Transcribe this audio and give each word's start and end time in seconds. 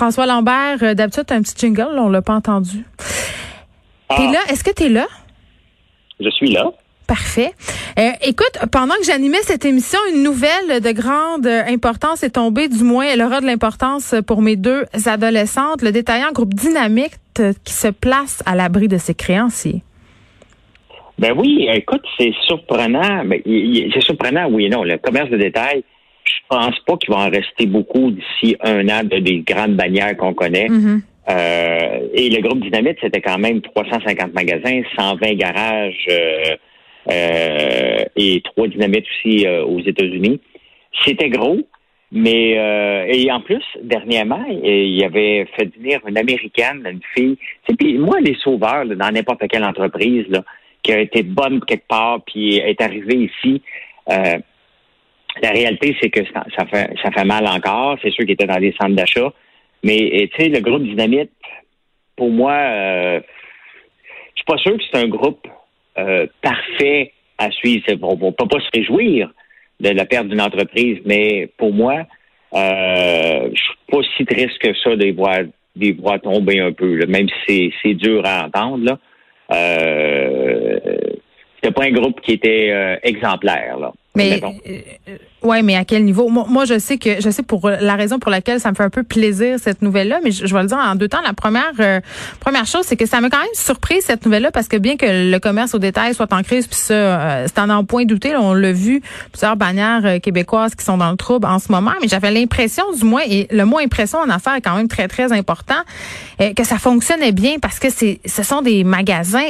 François 0.00 0.24
Lambert, 0.24 0.78
euh, 0.82 0.94
d'habitude, 0.94 1.24
un 1.28 1.42
petit 1.42 1.54
jingle, 1.58 1.98
on 1.98 2.08
l'a 2.08 2.22
pas 2.22 2.32
entendu. 2.32 2.86
T'es 4.08 4.14
Ah. 4.28 4.32
là? 4.32 4.38
Est-ce 4.48 4.64
que 4.64 4.70
tu 4.72 4.84
es 4.84 4.88
là? 4.88 5.06
Je 6.18 6.30
suis 6.30 6.50
là. 6.52 6.70
Parfait. 7.06 7.52
Euh, 7.98 8.08
écoute, 8.22 8.56
pendant 8.72 8.94
que 8.94 9.04
j'animais 9.04 9.42
cette 9.42 9.66
émission, 9.66 9.98
une 10.14 10.22
nouvelle 10.22 10.80
de 10.80 10.92
grande 10.92 11.46
importance 11.46 12.22
est 12.22 12.30
tombée. 12.30 12.68
Du 12.68 12.82
moins, 12.82 13.04
elle 13.04 13.20
aura 13.20 13.42
de 13.42 13.46
l'importance 13.46 14.14
pour 14.26 14.40
mes 14.40 14.56
deux 14.56 14.84
adolescentes. 15.04 15.82
Le 15.82 15.92
détaillant 15.92 16.32
groupe 16.32 16.54
Dynamique 16.54 17.12
euh, 17.38 17.52
qui 17.62 17.74
se 17.74 17.88
place 17.88 18.42
à 18.46 18.54
l'abri 18.54 18.88
de 18.88 18.96
ses 18.96 19.12
créanciers. 19.14 19.82
Ben 21.18 21.34
oui, 21.36 21.68
écoute, 21.74 22.04
c'est 22.18 22.32
surprenant. 22.46 23.22
C'est 23.44 24.00
surprenant, 24.02 24.48
oui 24.48 24.64
et 24.64 24.68
non. 24.70 24.82
Le 24.82 24.96
commerce 24.96 25.28
de 25.28 25.36
détail, 25.36 25.84
je 26.24 26.32
pense 26.48 26.78
pas 26.80 26.96
qu'il 26.96 27.14
va 27.14 27.20
en 27.20 27.30
rester 27.30 27.66
beaucoup 27.66 28.10
d'ici 28.10 28.56
un 28.60 28.88
an 28.88 29.02
de 29.04 29.18
des 29.18 29.38
grandes 29.40 29.76
bannières 29.76 30.16
qu'on 30.16 30.34
connaît. 30.34 30.68
Mhm. 30.68 31.02
Euh, 31.28 32.08
et 32.14 32.28
le 32.28 32.40
groupe 32.40 32.60
Dynamite, 32.60 32.98
c'était 33.00 33.20
quand 33.20 33.38
même 33.38 33.60
350 33.60 34.34
magasins, 34.34 34.82
120 34.98 35.34
garages 35.34 36.06
euh, 36.10 36.56
euh, 37.10 38.04
et 38.16 38.40
trois 38.42 38.66
dynamites 38.68 39.06
aussi 39.06 39.46
euh, 39.46 39.64
aux 39.64 39.80
États-Unis. 39.80 40.40
C'était 41.04 41.28
gros, 41.28 41.58
mais 42.10 42.58
euh, 42.58 43.04
et 43.08 43.30
en 43.30 43.40
plus, 43.40 43.62
dernièrement, 43.82 44.44
il 44.48 45.02
avait 45.04 45.46
fait 45.56 45.70
venir 45.76 46.00
une 46.08 46.18
Américaine, 46.18 46.82
une 46.90 47.00
fille. 47.14 47.36
Tu 47.36 47.46
sais, 47.68 47.76
puis 47.76 47.96
moi, 47.98 48.18
les 48.20 48.34
sauveurs 48.42 48.84
là, 48.84 48.94
dans 48.96 49.10
n'importe 49.10 49.46
quelle 49.48 49.64
entreprise 49.64 50.26
là, 50.28 50.42
qui 50.82 50.92
a 50.92 50.98
été 51.00 51.22
bonne 51.22 51.60
quelque 51.60 51.86
part, 51.86 52.20
puis 52.26 52.56
est 52.56 52.80
arrivée 52.80 53.30
ici. 53.30 53.62
euh, 54.10 54.38
la 55.42 55.50
réalité, 55.50 55.96
c'est 56.00 56.10
que 56.10 56.20
ça, 56.32 56.44
fait 56.66 56.90
ça 57.02 57.10
fait 57.10 57.24
mal 57.24 57.46
encore. 57.46 57.98
C'est 58.02 58.10
sûr 58.10 58.24
qu'il 58.24 58.32
était 58.32 58.46
dans 58.46 58.58
des 58.60 58.74
centres 58.80 58.94
d'achat. 58.94 59.32
Mais 59.82 60.28
tu 60.34 60.42
sais, 60.42 60.48
le 60.48 60.60
groupe 60.60 60.82
Dynamite, 60.82 61.30
pour 62.16 62.30
moi, 62.30 62.52
euh, 62.52 63.20
je 64.34 64.36
suis 64.36 64.44
pas 64.46 64.58
sûr 64.58 64.76
que 64.76 64.82
c'est 64.90 64.98
un 65.02 65.08
groupe 65.08 65.46
euh, 65.98 66.26
parfait 66.42 67.12
à 67.38 67.50
suivre. 67.50 67.84
On 68.02 68.14
ne 68.16 68.30
peut 68.32 68.46
pas 68.48 68.60
se 68.60 68.68
réjouir 68.74 69.30
de 69.80 69.88
la 69.90 70.04
perte 70.04 70.28
d'une 70.28 70.40
entreprise, 70.42 70.98
mais 71.06 71.48
pour 71.56 71.72
moi, 71.72 72.06
euh, 72.54 73.48
je 73.54 73.62
suis 73.62 73.74
pas 73.90 73.98
si 74.16 74.24
triste 74.26 74.58
que 74.58 74.74
ça 74.74 74.90
de 74.96 75.02
les 75.04 75.12
voir, 75.12 75.38
de 75.44 75.50
les 75.76 75.92
voir 75.92 76.20
tomber 76.20 76.60
un 76.60 76.72
peu, 76.72 76.96
là, 76.96 77.06
même 77.06 77.28
si 77.28 77.34
c'est- 77.48 77.70
c'est 77.82 77.94
dur 77.94 78.22
à 78.26 78.44
entendre. 78.46 78.84
Là. 78.84 78.98
Euh, 79.52 80.78
c'était 81.56 81.72
pas 81.74 81.84
un 81.84 81.90
groupe 81.92 82.20
qui 82.20 82.32
était 82.32 82.70
euh, 82.70 82.96
exemplaire. 83.02 83.78
Là. 83.78 83.92
Mais 84.16 84.30
Mettons. 84.30 84.56
euh, 84.66 85.18
ouais, 85.42 85.62
mais 85.62 85.76
à 85.76 85.84
quel 85.84 86.04
niveau? 86.04 86.28
Moi, 86.28 86.64
je 86.64 86.78
sais 86.78 86.98
que 86.98 87.20
je 87.20 87.30
sais 87.30 87.42
pour 87.42 87.68
la 87.68 87.96
raison 87.96 88.18
pour 88.18 88.30
laquelle 88.30 88.60
ça 88.60 88.70
me 88.70 88.74
fait 88.74 88.84
un 88.84 88.90
peu 88.90 89.02
plaisir 89.02 89.58
cette 89.58 89.82
nouvelle-là, 89.82 90.20
mais 90.22 90.30
je, 90.30 90.46
je 90.46 90.54
vais 90.54 90.62
le 90.62 90.68
dire 90.68 90.78
en 90.78 90.94
deux 90.94 91.08
temps. 91.08 91.20
La 91.24 91.32
première 91.32 91.72
euh, 91.80 92.00
première 92.40 92.66
chose, 92.66 92.82
c'est 92.84 92.96
que 92.96 93.06
ça 93.06 93.20
m'a 93.20 93.30
quand 93.30 93.40
même 93.40 93.48
surpris 93.54 94.02
cette 94.02 94.24
nouvelle-là 94.24 94.50
parce 94.50 94.68
que 94.68 94.76
bien 94.76 94.96
que 94.96 95.30
le 95.30 95.38
commerce 95.38 95.74
au 95.74 95.78
détail 95.78 96.14
soit 96.14 96.32
en 96.32 96.42
crise, 96.42 96.66
puis 96.66 96.76
ça, 96.76 96.94
euh, 96.94 97.46
c'est 97.46 97.60
en 97.60 97.84
point 97.84 98.04
douter. 98.04 98.32
là, 98.32 98.40
on 98.40 98.54
l'a 98.54 98.72
vu 98.72 99.02
plusieurs 99.32 99.56
bannières 99.56 100.02
euh, 100.04 100.18
québécoises 100.18 100.74
qui 100.74 100.84
sont 100.84 100.96
dans 100.96 101.10
le 101.10 101.16
trouble 101.16 101.46
en 101.46 101.58
ce 101.58 101.70
moment, 101.70 101.92
mais 102.00 102.08
j'avais 102.08 102.30
l'impression, 102.30 102.84
du 102.92 103.04
moins, 103.04 103.22
et 103.26 103.46
le 103.50 103.64
mot 103.64 103.78
impression 103.78 104.18
en 104.18 104.28
affaires 104.28 104.54
est 104.54 104.60
quand 104.60 104.76
même 104.76 104.88
très 104.88 105.08
très 105.08 105.32
important, 105.32 105.80
euh, 106.40 106.52
que 106.54 106.64
ça 106.64 106.78
fonctionnait 106.78 107.32
bien 107.32 107.58
parce 107.60 107.78
que 107.78 107.90
c'est 107.90 108.20
ce 108.24 108.42
sont 108.42 108.62
des 108.62 108.84
magasins, 108.84 109.46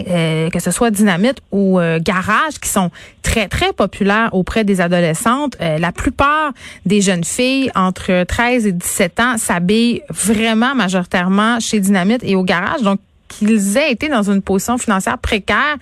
que 0.52 0.60
ce 0.60 0.70
soit 0.70 0.90
Dynamite 0.90 1.40
ou 1.52 1.78
Garage, 2.00 2.58
qui 2.60 2.68
sont 2.68 2.90
très 3.22 3.48
très 3.48 3.72
populaires 3.72 4.30
auprès 4.32 4.64
des 4.64 4.80
adolescentes. 4.80 5.56
La 5.80 5.92
plupart 5.92 6.52
des 6.84 7.00
jeunes 7.00 7.24
filles 7.24 7.70
entre 7.74 8.24
13 8.24 8.66
et 8.66 8.72
17 8.72 9.20
ans 9.20 9.38
s'habillent 9.38 10.02
vraiment 10.10 10.74
majoritairement 10.74 11.58
chez 11.58 11.80
Dynamite 11.80 12.22
et 12.22 12.36
au 12.36 12.44
Garage. 12.44 12.82
Donc 12.82 13.00
qu'ils 13.28 13.76
aient 13.76 13.92
été 13.92 14.08
dans 14.08 14.28
une 14.28 14.42
position 14.42 14.76
financière 14.76 15.16
précaire, 15.16 15.76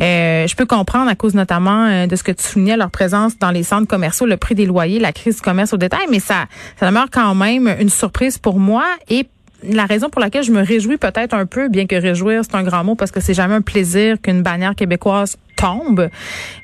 euh, 0.00 0.46
je 0.46 0.54
peux 0.54 0.66
comprendre 0.66 1.10
à 1.10 1.14
cause 1.14 1.34
notamment 1.34 1.86
euh, 1.86 2.06
de 2.06 2.14
ce 2.16 2.22
que 2.22 2.32
tu 2.32 2.44
soulignais, 2.44 2.76
leur 2.76 2.90
présence 2.90 3.38
dans 3.38 3.50
les 3.50 3.62
centres 3.62 3.88
commerciaux, 3.88 4.26
le 4.26 4.36
prix 4.36 4.54
des 4.54 4.66
loyers, 4.66 4.98
la 4.98 5.12
crise 5.12 5.36
du 5.36 5.42
commerce 5.42 5.72
au 5.72 5.78
détail, 5.78 6.06
mais 6.10 6.20
ça, 6.20 6.44
ça 6.78 6.86
demeure 6.86 7.08
quand 7.10 7.34
même 7.34 7.74
une 7.80 7.88
surprise 7.88 8.38
pour 8.38 8.58
moi 8.58 8.84
et 9.08 9.26
la 9.62 9.86
raison 9.86 10.10
pour 10.10 10.20
laquelle 10.20 10.42
je 10.42 10.52
me 10.52 10.62
réjouis 10.62 10.96
peut-être 10.96 11.34
un 11.34 11.46
peu, 11.46 11.68
bien 11.68 11.86
que 11.86 11.96
réjouir, 11.96 12.42
c'est 12.44 12.56
un 12.56 12.62
grand 12.62 12.84
mot 12.84 12.94
parce 12.94 13.10
que 13.10 13.20
c'est 13.20 13.34
jamais 13.34 13.54
un 13.54 13.60
plaisir 13.60 14.20
qu'une 14.20 14.42
bannière 14.42 14.74
québécoise 14.74 15.36
tombe, 15.56 16.08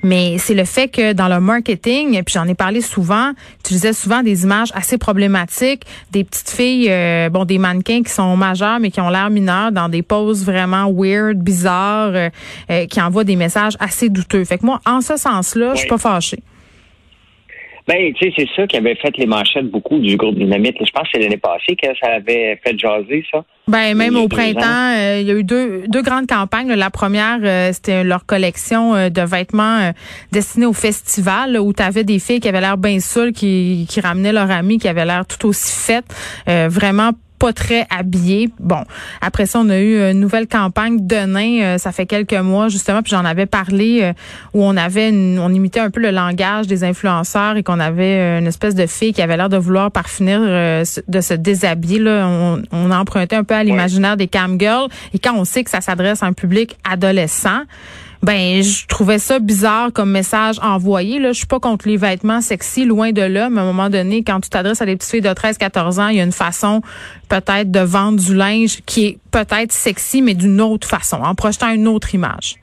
mais 0.03 0.39
c'est 0.39 0.55
le 0.55 0.65
fait 0.65 0.89
que 0.89 1.13
dans 1.13 1.29
le 1.29 1.41
marketing, 1.41 2.15
et 2.15 2.23
puis 2.23 2.33
j'en 2.35 2.49
ai 2.49 2.55
parlé 2.55 2.81
souvent, 2.81 3.33
utilisait 3.61 3.93
souvent 3.93 4.23
des 4.23 4.43
images 4.43 4.71
assez 4.75 4.99
problématiques, 4.99 5.85
des 6.11 6.25
petites 6.25 6.51
filles, 6.51 6.89
euh, 6.91 7.29
bon, 7.29 7.45
des 7.45 7.59
mannequins 7.59 8.03
qui 8.03 8.11
sont 8.11 8.37
majeurs 8.37 8.81
mais 8.81 8.91
qui 8.91 9.01
ont 9.01 9.11
l'air 9.11 9.31
mineurs 9.31 9.71
dans 9.71 9.89
des 9.89 10.03
poses 10.03 10.45
vraiment 10.45 10.93
weird, 10.93 11.39
bizarres, 11.39 12.15
euh, 12.15 12.29
euh, 12.71 12.87
qui 12.87 13.01
envoient 13.01 13.25
des 13.25 13.37
messages 13.37 13.77
assez 13.79 14.09
douteux. 14.09 14.45
Fait 14.45 14.59
que 14.59 14.67
moi, 14.67 14.81
en 14.85 15.01
ce 15.01 15.17
sens-là, 15.17 15.75
je 15.75 15.81
suis 15.81 15.89
pas 15.89 15.99
fâchée. 15.99 16.43
Ben, 17.89 18.13
tu 18.13 18.27
sais, 18.27 18.35
c'est 18.37 18.49
ça 18.55 18.67
qui 18.67 18.77
avait 18.77 18.97
fait 18.97 19.17
les 19.17 19.25
manchettes 19.25 19.71
beaucoup 19.71 19.99
du 19.99 20.19
groupe 20.19 20.35
Dynamite. 20.35 20.77
Je 20.79 20.91
pense 20.91 21.05
que 21.05 21.09
c'est 21.15 21.21
l'année 21.21 21.39
passée 21.39 21.75
que 21.75 21.89
ça 21.99 22.13
avait 22.17 22.61
fait 22.63 22.79
jaser, 22.79 23.25
ça. 23.33 23.43
Ben 23.67 23.97
même 23.97 24.15
au 24.17 24.29
printemps, 24.29 24.95
euh, 24.95 25.21
il 25.23 25.27
y 25.27 25.31
a 25.31 25.35
eu 25.35 25.43
deux, 25.43 25.85
deux 25.89 26.03
grandes 26.03 26.27
campagnes. 26.27 26.71
La 26.75 26.91
première, 26.91 27.39
euh, 27.43 27.71
c'était 27.73 28.05
leur 28.05 28.27
collection 28.27 28.95
euh, 28.95 29.09
de 29.09 29.23
vêtements 29.23 29.91
destinés 30.33 30.67
au 30.67 30.75
festival, 30.75 31.53
là, 31.53 31.63
où 31.63 31.73
tu 31.73 31.83
avais 31.83 32.05
des 32.05 32.19
filles 32.19 32.41
qui 32.41 32.49
avaient 32.49 32.61
l'air 32.61 32.77
bien 32.77 33.01
saoules, 33.01 33.33
qui, 33.33 33.87
qui 33.89 34.03
ramenaient 34.03 34.35
leur 34.35 34.51
ami, 34.51 34.77
qui 34.77 34.89
avaient 34.89 35.07
l'air 35.07 35.25
tout 35.27 35.49
aussi 35.49 35.75
faites, 35.75 36.15
vraiment 36.47 37.13
pas 37.39 37.53
très. 37.53 37.87
Bon, 38.61 38.85
après 39.21 39.47
ça, 39.47 39.61
on 39.61 39.69
a 39.71 39.79
eu 39.79 39.99
une 40.11 40.21
nouvelle 40.21 40.47
campagne 40.47 41.07
de 41.07 41.27
nains, 41.27 41.63
euh, 41.63 41.79
ça 41.79 41.93
fait 41.93 42.07
quelques 42.07 42.35
mois 42.35 42.69
justement, 42.69 43.03
puis 43.03 43.11
j'en 43.11 43.25
avais 43.25 43.47
parlé, 43.47 44.01
euh, 44.03 44.13
où 44.55 44.65
on 44.65 44.77
avait, 44.77 45.09
une- 45.11 45.39
on 45.39 45.53
imitait 45.53 45.81
un 45.81 45.91
peu 45.91 46.01
le 46.01 46.11
langage 46.11 46.67
des 46.67 46.85
influenceurs 46.85 47.57
et 47.57 47.63
qu'on 47.63 47.81
avait 47.81 48.17
euh, 48.19 48.39
une 48.41 48.47
espèce 48.47 48.75
de 48.75 48.87
fille 48.87 49.13
qui 49.13 49.23
avait 49.23 49.37
l'air 49.37 49.49
de 49.49 49.57
vouloir 49.57 49.91
par 49.91 50.09
finir 50.09 50.41
euh, 50.43 50.85
de 51.07 51.21
se 51.21 51.35
déshabiller. 51.35 51.99
Là. 51.99 52.27
On, 52.27 52.63
on 52.73 52.91
empruntait 52.91 53.37
un 53.37 53.45
peu 53.45 53.55
à 53.55 53.63
l'imaginaire 53.65 54.17
des 54.17 54.27
cam 54.29 54.59
girls. 54.59 54.89
Et 55.15 55.19
quand 55.19 55.35
on 55.37 55.45
sait 55.45 55.65
que 55.65 55.71
ça 55.71 55.81
s'adresse 55.81 56.23
à 56.23 56.27
un 56.27 56.33
public 56.33 56.77
adolescent, 56.89 57.61
ben 58.23 58.63
je 58.63 58.87
trouvais 58.87 59.19
ça 59.19 59.39
bizarre 59.39 59.93
comme 59.93 60.11
message 60.11 60.57
envoyé. 60.63 61.19
Là. 61.19 61.33
Je 61.33 61.39
suis 61.39 61.47
pas 61.47 61.61
contre 61.61 61.89
les 61.89 61.97
vêtements 61.97 62.41
sexy, 62.41 62.85
loin 62.85 63.13
de 63.13 63.23
là, 63.23 63.49
mais 63.49 63.61
à 63.61 63.65
un 63.65 63.67
moment 63.67 63.91
donné, 63.91 64.25
quand 64.25 64.41
tu 64.41 64.51
t'adresses 64.51 64.83
à 64.83 64.87
des 64.87 64.97
petites 64.97 65.11
filles 65.11 65.21
de 65.21 65.29
13-14 65.29 66.01
ans, 66.01 66.09
il 66.09 66.17
y 66.17 66.21
a 66.21 66.25
une 66.25 66.33
façon 66.33 66.83
peut-être 67.29 67.71
de 67.71 67.81
vendre 67.81 68.19
du 68.21 68.35
linge 68.35 68.81
qui 68.87 69.07
est 69.07 69.19
peut-être 69.31 69.73
sexy, 69.73 70.23
mais 70.23 70.35
d'une 70.35 70.61
autre 70.61 70.87
façon, 70.89 71.19
en 71.23 71.35
projetant 71.35 71.73
une 71.73 71.87
autre 71.87 72.15
image. 72.15 72.57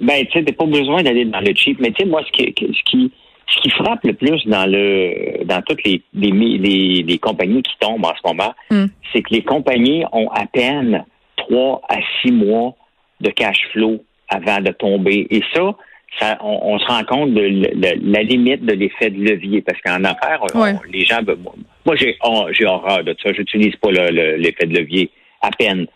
Ben, 0.00 0.24
tu 0.26 0.38
sais, 0.38 0.44
t'as 0.44 0.52
pas 0.52 0.66
besoin 0.66 1.02
d'aller 1.02 1.24
dans 1.24 1.40
le 1.40 1.52
cheap. 1.54 1.80
Mais 1.80 1.90
tu 1.90 2.04
sais, 2.04 2.08
moi, 2.08 2.22
ce 2.24 2.30
qui, 2.30 2.54
ce 2.56 2.90
qui, 2.90 3.12
ce 3.48 3.60
qui 3.62 3.70
frappe 3.70 4.04
le 4.04 4.12
plus 4.14 4.46
dans 4.46 4.64
le, 4.70 5.44
dans 5.44 5.60
toutes 5.62 5.82
les, 5.84 6.02
les, 6.14 6.30
les, 6.30 7.02
les 7.02 7.18
compagnies 7.18 7.62
qui 7.62 7.72
tombent 7.80 8.04
en 8.04 8.14
ce 8.14 8.28
moment, 8.28 8.54
Mm. 8.70 8.86
c'est 9.12 9.22
que 9.22 9.34
les 9.34 9.42
compagnies 9.42 10.04
ont 10.12 10.28
à 10.30 10.46
peine 10.46 11.04
trois 11.36 11.80
à 11.88 11.96
six 12.22 12.30
mois 12.30 12.74
de 13.20 13.30
cash 13.30 13.58
flow 13.72 14.04
avant 14.28 14.60
de 14.60 14.70
tomber. 14.72 15.26
Et 15.30 15.42
ça, 15.54 15.74
ça 16.18 16.38
on, 16.42 16.74
on 16.74 16.78
se 16.78 16.86
rend 16.86 17.04
compte 17.04 17.34
de 17.34 17.70
la 18.12 18.22
limite 18.22 18.64
de 18.64 18.72
l'effet 18.74 19.10
de 19.10 19.20
levier. 19.22 19.62
Parce 19.62 19.80
qu'en 19.82 20.02
affaires, 20.04 20.40
on- 20.54 20.60
Ouais. 20.60 20.74
les 20.92 21.04
gens, 21.04 21.22
ben, 21.22 21.36
moi, 21.86 21.96
j'ai, 21.96 22.16
oh, 22.24 22.46
j'ai 22.50 22.66
horreur 22.66 23.04
de 23.04 23.14
ça. 23.22 23.32
J'utilise 23.32 23.76
pas 23.76 23.90
le- 23.90 24.10
le- 24.10 24.36
l'effet 24.36 24.66
de 24.66 24.78
levier 24.78 25.10
à 25.40 25.50
peine. 25.50 25.86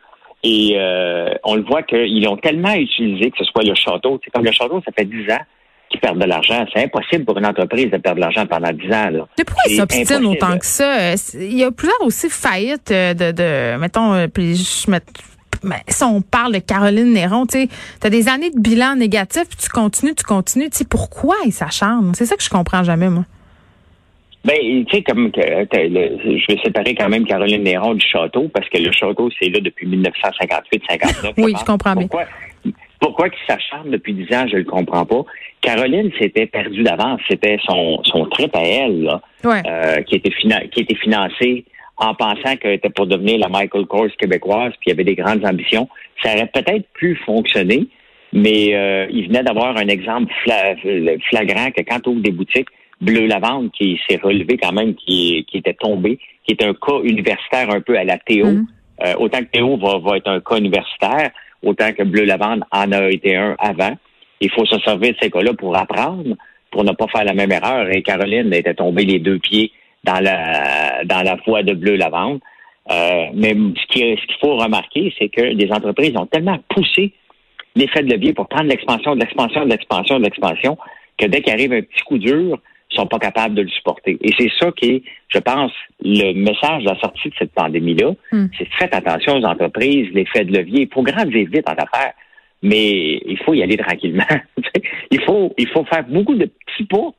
Et 0.44 0.74
euh, 0.76 1.30
on 1.44 1.54
le 1.54 1.62
voit 1.62 1.82
qu'ils 1.84 2.22
l'ont 2.24 2.36
tellement 2.36 2.74
utilisé, 2.74 3.30
que 3.30 3.36
ce 3.38 3.44
soit 3.44 3.62
le 3.62 3.74
château. 3.74 4.20
C'est 4.24 4.30
comme 4.30 4.44
le 4.44 4.50
château, 4.52 4.82
ça 4.84 4.90
fait 4.96 5.04
10 5.04 5.30
ans 5.32 5.38
qu'ils 5.88 6.00
perdent 6.00 6.18
de 6.18 6.24
l'argent. 6.26 6.64
C'est 6.74 6.82
impossible 6.82 7.24
pour 7.24 7.38
une 7.38 7.46
entreprise 7.46 7.90
de 7.90 7.96
perdre 7.98 8.16
de 8.16 8.20
l'argent 8.22 8.44
pendant 8.46 8.72
10 8.72 8.86
ans. 8.92 9.10
Là. 9.10 9.28
Mais 9.38 9.44
pourquoi 9.44 9.62
ils 9.68 9.76
s'obstinent 9.76 10.24
autant 10.26 10.58
que 10.58 10.66
ça? 10.66 11.12
Euh, 11.12 11.14
Il 11.34 11.56
y 11.58 11.62
a 11.64 11.70
plusieurs 11.70 12.02
aussi 12.02 12.28
faillites 12.28 12.90
euh, 12.90 13.14
de, 13.14 13.30
de 13.30 13.78
mettons, 13.78 14.14
euh, 14.14 14.26
puis 14.26 14.56
je 14.56 14.90
mais 15.62 15.82
si 15.88 16.02
on 16.04 16.20
parle 16.22 16.54
de 16.54 16.58
Caroline 16.58 17.12
Néron, 17.12 17.46
tu 17.46 17.68
t'as 18.00 18.10
des 18.10 18.28
années 18.28 18.50
de 18.50 18.58
bilan 18.60 18.96
négatif, 18.96 19.44
puis 19.48 19.58
tu 19.60 19.68
continues, 19.68 20.14
tu 20.14 20.24
continues. 20.24 20.70
Tu 20.70 20.84
pourquoi 20.84 21.36
ils 21.46 21.52
s'acharnent? 21.52 22.12
C'est 22.14 22.26
ça 22.26 22.36
que 22.36 22.42
je 22.42 22.50
comprends 22.50 22.82
jamais, 22.82 23.08
moi. 23.08 23.24
Ben, 24.44 24.56
tu 24.86 24.96
sais, 24.96 25.02
comme 25.04 25.30
que 25.30 25.40
le- 25.40 26.18
je 26.38 26.52
vais 26.52 26.60
séparer 26.64 26.96
quand 26.96 27.08
même 27.08 27.24
Caroline 27.24 27.62
Néron 27.62 27.94
du 27.94 28.04
château, 28.04 28.48
parce 28.52 28.68
que 28.68 28.78
le 28.78 28.90
château, 28.90 29.30
c'est 29.38 29.48
là 29.50 29.60
depuis 29.60 29.86
1958-59. 29.86 31.34
Oui, 31.38 31.54
je 31.58 31.64
comprends 31.64 31.94
bien. 31.94 32.08
Pourquoi, 32.08 32.24
pourquoi 33.00 33.30
qu'il 33.30 33.38
s'acharne 33.46 33.90
depuis 33.90 34.14
10 34.14 34.34
ans, 34.34 34.46
je 34.50 34.56
le 34.56 34.64
comprends 34.64 35.04
pas. 35.06 35.22
Caroline 35.60 36.10
s'était 36.18 36.46
perdue 36.46 36.82
d'avance. 36.82 37.20
C'était 37.28 37.56
son, 37.64 38.02
son 38.04 38.26
trip 38.26 38.54
à 38.56 38.62
elle, 38.62 39.02
là. 39.04 39.20
Ouais. 39.44 39.62
euh, 39.66 40.02
qui 40.02 40.16
était 40.16 40.30
qui 40.72 40.80
était 40.80 40.96
financé 40.96 41.64
en 41.96 42.14
pensant 42.14 42.56
qu'elle 42.56 42.72
était 42.74 42.90
pour 42.90 43.06
devenir 43.06 43.38
la 43.38 43.48
Michael 43.48 43.86
Kors 43.86 44.10
québécoise, 44.18 44.72
puis 44.80 44.86
il 44.86 44.90
y 44.90 44.92
avait 44.92 45.04
des 45.04 45.14
grandes 45.14 45.44
ambitions. 45.44 45.88
Ça 46.22 46.34
aurait 46.34 46.50
peut-être 46.52 46.86
pu 46.94 47.16
fonctionner, 47.26 47.86
mais 48.32 48.74
euh, 48.74 49.06
il 49.10 49.28
venait 49.28 49.42
d'avoir 49.42 49.76
un 49.76 49.88
exemple 49.88 50.32
fla- 50.44 50.76
flagrant 51.28 51.70
que 51.70 51.82
quand 51.82 52.00
tu 52.00 52.08
ouvres 52.10 52.22
des 52.22 52.32
boutiques, 52.32 52.68
Bleu 53.00 53.26
Lavande 53.26 53.70
qui 53.72 54.00
s'est 54.08 54.20
relevé 54.22 54.56
quand 54.56 54.72
même, 54.72 54.94
qui, 54.94 55.44
qui 55.48 55.58
était 55.58 55.74
tombé, 55.74 56.18
qui 56.44 56.52
est 56.52 56.64
un 56.64 56.72
cas 56.72 57.00
universitaire 57.02 57.70
un 57.70 57.80
peu 57.80 57.98
à 57.98 58.04
la 58.04 58.16
Théo. 58.18 58.46
Mm. 58.46 58.66
Euh, 59.04 59.14
autant 59.18 59.40
que 59.40 59.50
Théo 59.52 59.76
va, 59.76 59.98
va 59.98 60.16
être 60.16 60.28
un 60.28 60.40
cas 60.40 60.56
universitaire, 60.56 61.30
autant 61.62 61.92
que 61.92 62.04
Bleu 62.04 62.24
Lavande 62.24 62.62
en 62.70 62.92
a 62.92 63.08
été 63.10 63.36
un 63.36 63.56
avant. 63.58 63.96
Il 64.40 64.50
faut 64.50 64.64
se 64.66 64.78
servir 64.80 65.12
de 65.12 65.16
ces 65.20 65.30
cas-là 65.30 65.52
pour 65.54 65.76
apprendre, 65.76 66.36
pour 66.70 66.84
ne 66.84 66.92
pas 66.92 67.06
faire 67.08 67.24
la 67.24 67.34
même 67.34 67.52
erreur. 67.52 67.88
Et 67.90 68.02
Caroline 68.02 68.52
était 68.54 68.74
tombée 68.74 69.04
les 69.04 69.18
deux 69.18 69.38
pieds 69.38 69.72
dans 70.04 70.20
la 70.20 71.04
dans 71.04 71.22
la 71.22 71.36
voie 71.46 71.62
de 71.62 71.74
Bleu 71.74 71.96
Lavande. 71.96 72.40
Euh, 72.90 73.26
mais 73.34 73.54
ce 73.76 73.86
qu'il 73.86 74.36
faut 74.40 74.56
remarquer, 74.56 75.14
c'est 75.18 75.28
que 75.28 75.40
les 75.42 75.70
entreprises 75.70 76.16
ont 76.16 76.26
tellement 76.26 76.58
poussé 76.68 77.12
l'effet 77.76 78.02
de 78.02 78.12
levier 78.12 78.32
pour 78.32 78.48
prendre 78.48 78.68
l'expansion, 78.68 79.14
de 79.14 79.20
l'expansion, 79.20 79.64
de 79.64 79.70
l'expansion, 79.70 80.18
de 80.18 80.24
l'expansion, 80.24 80.76
que 81.16 81.26
dès 81.26 81.40
qu'il 81.40 81.52
arrive 81.52 81.72
un 81.72 81.82
petit 81.82 82.02
coup 82.04 82.18
dur, 82.18 82.58
ils 82.90 82.96
sont 82.96 83.06
pas 83.06 83.18
capables 83.18 83.54
de 83.54 83.62
le 83.62 83.68
supporter. 83.68 84.18
Et 84.20 84.32
c'est 84.38 84.50
ça 84.58 84.70
qui 84.72 84.90
est, 84.90 85.02
je 85.28 85.38
pense, 85.38 85.72
le 86.04 86.32
message 86.34 86.84
de 86.84 86.90
la 86.90 87.00
sortie 87.00 87.28
de 87.28 87.34
cette 87.38 87.52
pandémie-là. 87.52 88.12
Hmm. 88.32 88.46
C'est 88.58 88.68
faites 88.78 88.94
attention 88.94 89.38
aux 89.38 89.44
entreprises, 89.44 90.08
l'effet 90.12 90.44
de 90.44 90.58
levier. 90.58 90.82
Il 90.82 90.92
faut 90.92 91.02
grandir 91.02 91.48
vite 91.48 91.68
en 91.68 91.72
affaires, 91.72 92.12
mais 92.62 93.20
il 93.24 93.38
faut 93.44 93.54
y 93.54 93.62
aller 93.62 93.76
tranquillement. 93.76 94.24
il 95.10 95.20
faut, 95.22 95.54
il 95.56 95.68
faut 95.68 95.84
faire 95.84 96.04
beaucoup 96.04 96.34
de 96.34 96.46
petits 96.46 96.84
pas, 96.84 97.12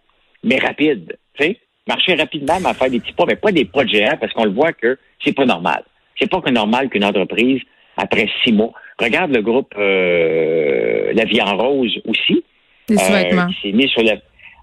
mais 0.44 0.58
rapides. 0.58 1.18
sais 1.40 1.58
Marcher 1.88 2.16
rapidement, 2.16 2.60
mais 2.62 2.74
faire 2.74 2.90
des 2.90 3.00
petits 3.00 3.14
pas, 3.14 3.26
mais 3.28 3.36
pas 3.36 3.52
des 3.52 3.66
pas 3.66 3.84
de 3.84 3.90
géants, 3.90 4.18
parce 4.20 4.32
qu'on 4.34 4.46
le 4.46 4.52
voit 4.52 4.72
que 4.72 4.98
c'est 5.24 5.36
pas 5.36 5.46
normal. 5.46 5.84
C'est 6.18 6.30
pas 6.30 6.40
que 6.40 6.50
normal 6.50 6.90
qu'une 6.90 7.04
entreprise, 7.04 7.62
après 7.98 8.30
six 8.44 8.54
mois, 8.54 8.72
regarde 9.00 9.36
le 9.36 9.42
groupe 9.42 9.74
euh, 9.78 11.12
La 11.14 11.26
Vie 11.26 11.42
en 11.42 11.58
Rose 11.58 12.00
aussi. 12.06 12.44
Euh, 12.92 12.96
s'est 12.96 13.72
mis 13.72 13.90
sur 13.90 14.02
la. 14.02 14.16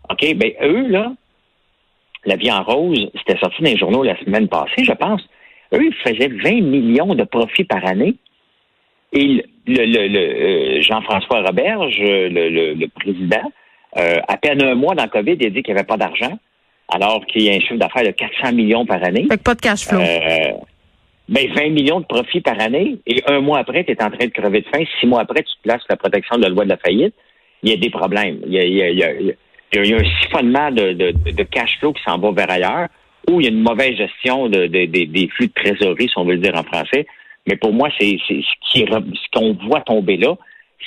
OK, 0.09 0.35
ben 0.35 0.53
eux, 0.63 0.89
là, 0.89 1.13
La 2.25 2.37
Vie 2.37 2.51
en 2.51 2.63
Rose, 2.63 3.11
c'était 3.19 3.39
sorti 3.39 3.63
dans 3.63 3.71
les 3.71 3.77
journaux 3.77 4.03
la 4.03 4.19
semaine 4.21 4.49
passée, 4.49 4.85
je 4.85 4.93
pense. 4.93 5.23
Eux, 5.75 5.85
ils 5.85 5.95
faisaient 5.95 6.29
20 6.29 6.63
millions 6.63 7.15
de 7.15 7.25
profits 7.25 7.65
par 7.65 7.85
année. 7.87 8.15
Et 9.13 9.45
le, 9.67 9.85
le, 9.85 10.79
euh, 10.79 10.83
Jean-François 10.83 11.43
Roberge, 11.43 11.99
le, 11.99 12.75
le 12.75 12.89
président, 12.89 13.53
à 13.95 14.37
peine 14.39 14.63
un 14.63 14.75
mois 14.75 14.95
dans 14.95 15.05
le 15.05 15.11
COVID, 15.11 15.37
il 15.39 15.47
a 15.47 15.51
dit 15.51 15.63
qu'il 15.63 15.75
n'y 15.75 15.81
avait 15.81 15.87
pas 15.87 15.97
d'argent 15.97 16.39
alors 16.91 17.25
qu'il 17.27 17.43
y 17.43 17.51
a 17.51 17.55
un 17.55 17.61
chiffre 17.61 17.77
d'affaires 17.77 18.05
de 18.05 18.11
400 18.11 18.53
millions 18.53 18.87
par 18.87 19.03
année. 19.05 19.27
Fait 19.29 19.39
que 19.39 19.43
pas 19.43 19.55
de 19.55 19.61
cash 19.61 19.87
flow. 19.87 20.01
Euh, 20.01 20.53
ben 21.29 21.47
20 21.55 21.71
millions 21.71 22.01
de 22.01 22.07
profits 22.07 22.41
par 22.41 22.61
année, 22.61 22.99
et 23.07 23.23
un 23.27 23.41
mois 23.41 23.59
après, 23.59 23.85
tu 23.85 23.93
es 23.93 24.03
en 24.03 24.11
train 24.11 24.27
de 24.27 24.33
crever 24.33 24.63
de 24.63 24.67
faim. 24.67 24.85
Six 24.99 25.07
mois 25.07 25.21
après, 25.21 25.43
tu 25.43 25.55
te 25.57 25.63
places 25.63 25.83
la 25.89 25.97
protection 25.97 26.37
de 26.37 26.43
la 26.43 26.49
loi 26.49 26.65
de 26.65 26.71
la 26.71 26.77
faillite. 26.77 27.15
Il 27.63 27.71
y 27.71 27.73
a 27.73 27.77
des 27.77 27.91
problèmes. 27.91 28.41
Il 28.47 28.53
y 28.53 28.59
a, 28.59 28.65
il 28.65 28.75
y 28.75 28.83
a, 28.83 28.91
il 28.91 28.99
y 28.99 29.93
a, 29.93 29.97
un 29.97 30.21
siphonnement 30.23 30.71
de, 30.73 30.93
de, 30.93 31.13
de 31.31 31.43
cash 31.45 31.79
flow 31.79 31.93
qui 31.93 32.03
s'en 32.03 32.19
va 32.19 32.33
vers 32.33 32.51
ailleurs, 32.51 32.89
ou 33.31 33.41
il 33.41 33.45
y 33.45 33.49
a 33.49 33.53
une 33.53 33.63
mauvaise 33.63 33.97
gestion 33.97 34.49
de, 34.49 34.67
des 34.67 35.29
flux 35.37 35.47
de 35.47 35.53
trésorerie, 35.53 36.09
si 36.09 36.19
on 36.19 36.25
veut 36.25 36.35
le 36.35 36.41
dire 36.41 36.57
en 36.57 36.65
français. 36.65 37.07
Mais 37.47 37.57
pour 37.57 37.73
moi, 37.73 37.89
c'est 37.99 38.19
ce 38.29 39.31
qu'on 39.33 39.57
voit 39.67 39.81
tomber 39.81 40.17
là, 40.17 40.37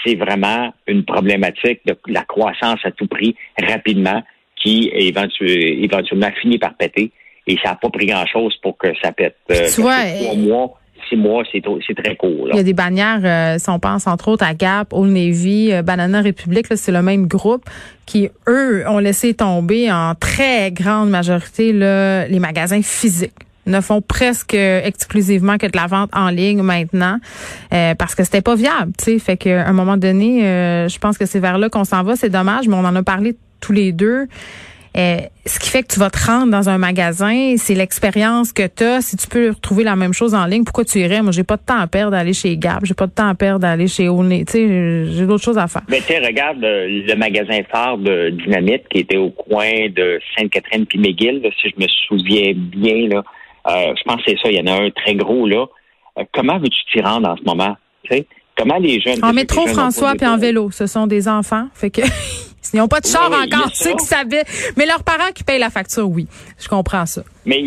c'est 0.05 0.15
vraiment 0.15 0.73
une 0.87 1.05
problématique 1.05 1.79
de 1.85 1.95
la 2.07 2.23
croissance 2.23 2.79
à 2.83 2.91
tout 2.91 3.07
prix, 3.07 3.35
rapidement, 3.59 4.23
qui 4.63 4.89
éventuellement 4.93 6.31
finit 6.41 6.57
par 6.57 6.73
péter. 6.75 7.11
Et 7.45 7.57
ça 7.61 7.71
n'a 7.71 7.75
pas 7.75 7.89
pris 7.89 8.05
grand-chose 8.05 8.55
pour 8.61 8.77
que 8.77 8.87
ça 9.01 9.11
pète. 9.11 9.35
Euh, 9.51 9.67
trois 9.69 10.35
mois, 10.35 10.79
six 11.09 11.17
mois, 11.17 11.43
c'est 11.51 11.61
très 11.61 12.15
court. 12.15 12.47
Il 12.51 12.55
y 12.55 12.59
a 12.59 12.63
des 12.63 12.73
bannières, 12.73 13.21
euh, 13.25 13.59
si 13.59 13.69
on 13.69 13.79
pense 13.79 14.07
entre 14.07 14.29
autres 14.29 14.45
à 14.45 14.53
Gap, 14.53 14.93
Old 14.93 15.11
Navy, 15.11 15.73
euh, 15.73 15.81
Banana 15.81 16.21
Republic, 16.21 16.67
c'est 16.73 16.93
le 16.93 17.01
même 17.01 17.27
groupe 17.27 17.65
qui, 18.05 18.29
eux, 18.47 18.85
ont 18.87 18.99
laissé 18.99 19.33
tomber 19.33 19.91
en 19.91 20.15
très 20.15 20.71
grande 20.71 21.09
majorité 21.09 21.73
là, 21.73 22.27
les 22.27 22.39
magasins 22.39 22.81
physiques 22.81 23.33
ne 23.65 23.79
font 23.79 24.01
presque 24.01 24.55
exclusivement 24.55 25.57
que 25.57 25.67
de 25.67 25.77
la 25.77 25.87
vente 25.87 26.09
en 26.13 26.29
ligne 26.29 26.61
maintenant 26.61 27.19
parce 27.69 28.13
que 28.13 28.25
c'était 28.25 28.41
pas 28.41 28.55
viable, 28.55 28.91
tu 28.97 29.05
sais, 29.05 29.19
fait 29.19 29.37
qu'à 29.37 29.65
un 29.65 29.71
moment 29.71 29.95
donné, 29.95 30.41
je 30.41 30.99
pense 30.99 31.17
que 31.17 31.25
c'est 31.25 31.39
vers 31.39 31.57
là 31.57 31.69
qu'on 31.69 31.85
s'en 31.85 32.03
va, 32.03 32.17
c'est 32.17 32.29
dommage, 32.29 32.67
mais 32.67 32.75
on 32.75 32.83
en 32.83 32.93
a 32.93 33.03
parlé 33.03 33.37
tous 33.63 33.73
les 33.73 33.91
deux. 33.91 34.27
Euh, 34.95 35.17
ce 35.47 35.57
qui 35.57 35.69
fait 35.69 35.81
que 35.81 35.91
tu 35.91 35.99
vas 35.99 36.11
te 36.11 36.23
rendre 36.23 36.51
dans 36.51 36.69
un 36.69 36.77
magasin, 36.77 37.55
c'est 37.57 37.73
l'expérience 37.73 38.53
que 38.53 38.67
tu 38.67 38.83
as. 38.83 39.01
Si 39.01 39.17
tu 39.17 39.27
peux 39.27 39.49
retrouver 39.49 39.83
la 39.83 39.95
même 39.95 40.13
chose 40.13 40.35
en 40.35 40.45
ligne, 40.45 40.63
pourquoi 40.63 40.85
tu 40.85 40.99
irais? 40.99 41.23
Moi, 41.23 41.31
j'ai 41.31 41.43
pas 41.43 41.57
de 41.57 41.63
temps 41.63 41.79
à 41.79 41.87
perdre 41.87 42.11
d'aller 42.11 42.33
chez 42.33 42.55
Gap, 42.57 42.85
j'ai 42.85 42.93
pas 42.93 43.07
de 43.07 43.11
temps 43.11 43.27
à 43.27 43.33
perdre 43.33 43.61
d'aller 43.61 43.87
chez 43.87 44.07
Olney. 44.07 44.45
Tu 44.45 44.51
sais, 44.51 45.05
j'ai 45.11 45.25
d'autres 45.25 45.43
choses 45.43 45.57
à 45.57 45.67
faire. 45.67 45.81
Mais 45.89 45.99
tu 45.99 46.13
regarde 46.13 46.63
euh, 46.63 46.85
le 47.07 47.15
magasin 47.15 47.61
phare 47.71 47.97
de 47.97 48.29
Dynamite 48.29 48.87
qui 48.89 48.99
était 48.99 49.17
au 49.17 49.31
coin 49.31 49.89
de 49.89 50.19
Sainte-Catherine 50.37 50.85
puis 50.85 50.99
McGill, 50.99 51.41
si 51.59 51.69
je 51.69 51.83
me 51.83 51.87
souviens 52.07 52.53
bien. 52.55 53.07
Là, 53.07 53.23
euh, 53.69 53.93
je 53.97 54.03
pense 54.03 54.17
que 54.17 54.23
c'est 54.27 54.37
ça. 54.43 54.51
Il 54.51 54.57
y 54.57 54.61
en 54.61 54.67
a 54.67 54.79
un 54.79 54.91
très 54.91 55.15
gros 55.15 55.47
là. 55.47 55.65
comment 56.33 56.59
veux-tu 56.59 56.79
t'y 56.91 57.01
rendre 57.01 57.29
en 57.29 57.35
ce 57.35 57.43
moment? 57.43 57.75
Comment 58.55 58.77
les 58.77 58.99
jeunes... 58.99 59.23
En 59.23 59.33
métro, 59.33 59.65
François, 59.67 60.13
puis 60.15 60.27
en 60.27 60.37
vélo. 60.37 60.69
Ce 60.71 60.85
sont 60.87 61.07
des 61.07 61.27
enfants. 61.27 61.67
Fait 61.73 61.89
que... 61.89 62.01
Ils 62.73 62.77
n'ont 62.77 62.87
pas 62.87 63.01
de 63.01 63.05
char 63.05 63.27
encore, 63.27 63.71
tu 63.71 63.77
sais 63.77 63.91
qu'ils 63.91 63.99
savaient. 64.01 64.43
Mais 64.77 64.85
leurs 64.85 65.03
parents 65.03 65.31
qui 65.33 65.43
payent 65.43 65.59
la 65.59 65.69
facture, 65.69 66.09
oui. 66.09 66.27
Je 66.59 66.67
comprends 66.67 67.05
ça. 67.05 67.21
Mais 67.45 67.61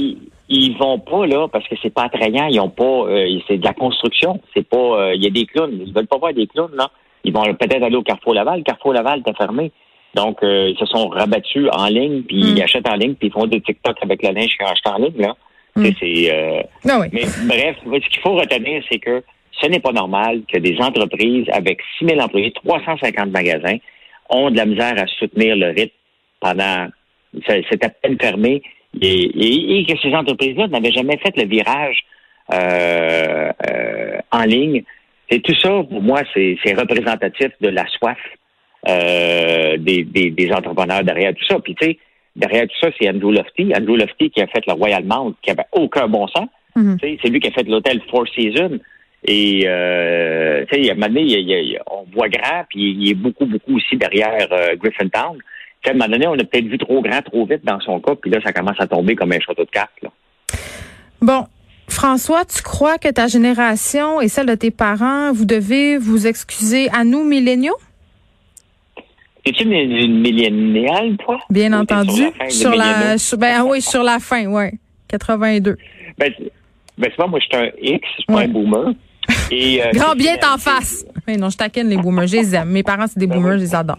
ils, 0.48 0.76
vont 0.76 0.98
pas 0.98 1.26
là 1.26 1.46
parce 1.48 1.66
que 1.68 1.76
c'est 1.80 1.94
pas 1.94 2.04
attrayant. 2.04 2.46
Ils 2.46 2.60
ont 2.60 2.70
pas. 2.70 2.84
Euh, 2.84 3.38
c'est 3.46 3.58
de 3.58 3.64
la 3.64 3.72
construction. 3.72 4.40
C'est 4.52 4.68
pas. 4.68 4.76
Euh, 4.76 5.14
il 5.14 5.22
y 5.22 5.26
a 5.26 5.30
des 5.30 5.46
clowns. 5.46 5.80
Ils 5.86 5.94
veulent 5.94 6.08
pas 6.08 6.18
voir 6.18 6.32
des 6.34 6.46
clowns 6.46 6.74
là. 6.74 6.90
Ils 7.24 7.32
vont 7.32 7.42
peut-être 7.42 7.82
aller 7.82 7.96
au 7.96 8.02
Carrefour 8.02 8.34
Laval. 8.34 8.62
Carrefour 8.64 8.92
Laval 8.92 9.20
était 9.20 9.34
fermé. 9.34 9.70
Donc 10.14 10.42
euh, 10.42 10.70
ils 10.70 10.78
se 10.78 10.86
sont 10.86 11.08
rabattus 11.08 11.68
en 11.72 11.86
ligne 11.86 12.22
puis 12.22 12.40
ils 12.40 12.54
hmm. 12.54 12.62
achètent 12.62 12.88
en 12.88 12.94
ligne 12.94 13.14
puis 13.14 13.28
ils 13.28 13.32
font 13.32 13.46
des 13.46 13.60
TikTok 13.60 13.96
avec 14.00 14.22
le 14.22 14.30
linge 14.30 14.56
qu'ils 14.56 14.66
achètent 14.66 14.86
en 14.86 14.98
ligne 14.98 15.18
là. 15.18 15.36
Hmm. 15.76 15.86
C'est. 16.00 16.66
Ah 16.88 16.98
oui. 17.00 17.06
Mais 17.12 17.24
bref, 17.46 17.76
ce 17.84 18.08
qu'il 18.08 18.22
faut 18.22 18.34
retenir, 18.34 18.82
c'est 18.90 18.98
que 18.98 19.22
ce 19.60 19.66
n'est 19.68 19.80
pas 19.80 19.92
normal 19.92 20.42
que 20.52 20.58
des 20.58 20.76
entreprises 20.78 21.46
avec 21.52 21.80
6 21.98 22.06
000 22.06 22.20
employés, 22.20 22.52
350 22.52 23.30
magasins 23.30 23.78
ont 24.28 24.50
de 24.50 24.56
la 24.56 24.66
misère 24.66 24.94
à 24.98 25.06
soutenir 25.06 25.56
le 25.56 25.68
rythme 25.68 25.94
pendant 26.40 26.88
c'est 27.46 27.84
à 27.84 27.88
peine 27.88 28.16
fermé 28.20 28.62
et, 29.00 29.86
que 29.86 29.98
ces 30.00 30.14
entreprises-là 30.14 30.68
n'avaient 30.68 30.92
jamais 30.92 31.18
fait 31.18 31.36
le 31.36 31.46
virage 31.46 32.04
euh, 32.52 33.50
euh, 33.70 34.18
en 34.32 34.42
ligne. 34.44 34.84
Et 35.28 35.40
tout 35.40 35.54
ça, 35.60 35.82
pour 35.82 36.02
moi, 36.02 36.22
c'est 36.34 36.74
représentatif 36.74 37.48
de 37.60 37.68
la 37.68 37.86
soif 37.88 38.18
euh, 38.88 39.76
des, 39.78 40.04
des, 40.04 40.52
entrepreneurs 40.52 41.02
derrière 41.02 41.34
tout 41.34 41.44
ça. 41.44 41.58
Puis 41.58 41.74
tu 41.74 41.86
sais, 41.86 41.98
derrière 42.36 42.62
tout 42.62 42.78
ça, 42.80 42.88
c'est 42.98 43.08
Andrew 43.08 43.32
Lofty. 43.32 43.72
Andrew 43.76 43.96
Lofty 43.96 44.30
qui 44.30 44.40
a 44.40 44.46
fait 44.46 44.64
le 44.66 44.74
Royal 44.74 45.04
Mount, 45.04 45.34
qui 45.42 45.50
avait 45.50 45.66
aucun 45.72 46.06
bon 46.06 46.26
sens. 46.28 46.48
Mm-hmm. 46.76 47.18
C'est 47.22 47.28
lui 47.28 47.40
qui 47.40 47.48
a 47.48 47.50
fait 47.50 47.68
l'hôtel 47.68 48.00
Four 48.08 48.26
Seasons. 48.28 48.78
Et 49.26 49.64
euh, 49.66 50.64
tu 50.70 50.82
sais, 50.82 50.90
à 50.90 50.92
un 50.92 50.94
moment 50.94 51.08
donné, 51.08 51.78
on 51.90 52.04
voit 52.14 52.28
grand, 52.28 52.64
puis 52.68 52.92
il 52.92 53.10
est 53.10 53.14
beaucoup, 53.14 53.46
beaucoup 53.46 53.76
aussi 53.76 53.96
derrière 53.96 54.46
euh, 54.52 54.76
Griffintown. 54.76 55.36
à 55.84 55.90
un 55.90 55.92
moment 55.92 56.08
donné, 56.08 56.26
on 56.28 56.34
a 56.34 56.44
peut-être 56.44 56.66
vu 56.66 56.78
trop 56.78 57.02
grand, 57.02 57.20
trop 57.22 57.44
vite 57.44 57.64
dans 57.64 57.80
son 57.80 58.00
cas, 58.00 58.14
puis 58.14 58.30
là, 58.30 58.38
ça 58.44 58.52
commence 58.52 58.76
à 58.78 58.86
tomber 58.86 59.16
comme 59.16 59.32
un 59.32 59.40
château 59.40 59.64
de 59.64 59.70
cartes. 59.70 60.00
Là. 60.02 60.10
Bon. 61.20 61.46
François, 61.88 62.44
tu 62.44 62.62
crois 62.62 62.98
que 62.98 63.08
ta 63.08 63.28
génération 63.28 64.20
et 64.20 64.26
celle 64.26 64.46
de 64.46 64.56
tes 64.56 64.72
parents, 64.72 65.32
vous 65.32 65.44
devez 65.44 65.98
vous 65.98 66.26
excuser 66.26 66.88
à 66.90 67.04
nous, 67.04 67.22
milléniaux? 67.22 67.76
Es-tu 69.44 69.62
une, 69.62 70.20
milléniale, 70.20 71.16
toi? 71.18 71.38
Bien 71.48 71.72
entendu. 71.72 72.24
Sur 72.48 72.74
la, 72.74 73.14
ben 73.38 73.62
oui, 73.64 73.80
sur 73.80 74.02
la 74.02 74.18
fin, 74.18 74.46
oui. 74.46 74.70
82. 75.08 75.76
Ben, 76.18 76.32
ben 76.98 77.10
c'est 77.10 77.16
pas 77.16 77.28
moi, 77.28 77.38
je 77.38 77.46
suis 77.46 77.64
un 77.64 77.70
X, 77.80 78.08
je 78.08 78.22
suis 78.22 78.26
pas 78.26 78.40
un 78.40 78.48
boomer. 78.48 78.92
Et, 79.50 79.82
euh, 79.82 79.90
Grand 79.92 80.14
bien 80.14 80.36
en 80.44 80.58
face. 80.58 81.04
Mais 81.26 81.36
non, 81.36 81.50
je 81.50 81.56
taquine 81.56 81.88
les 81.88 81.96
boomers. 81.96 82.26
Je 82.26 82.36
les 82.36 82.54
aime. 82.54 82.70
Mes 82.70 82.82
parents, 82.82 83.06
c'est 83.06 83.18
des 83.18 83.26
ben 83.26 83.36
boomers, 83.36 83.58
je 83.58 83.64
les 83.64 83.74
adore. 83.74 83.98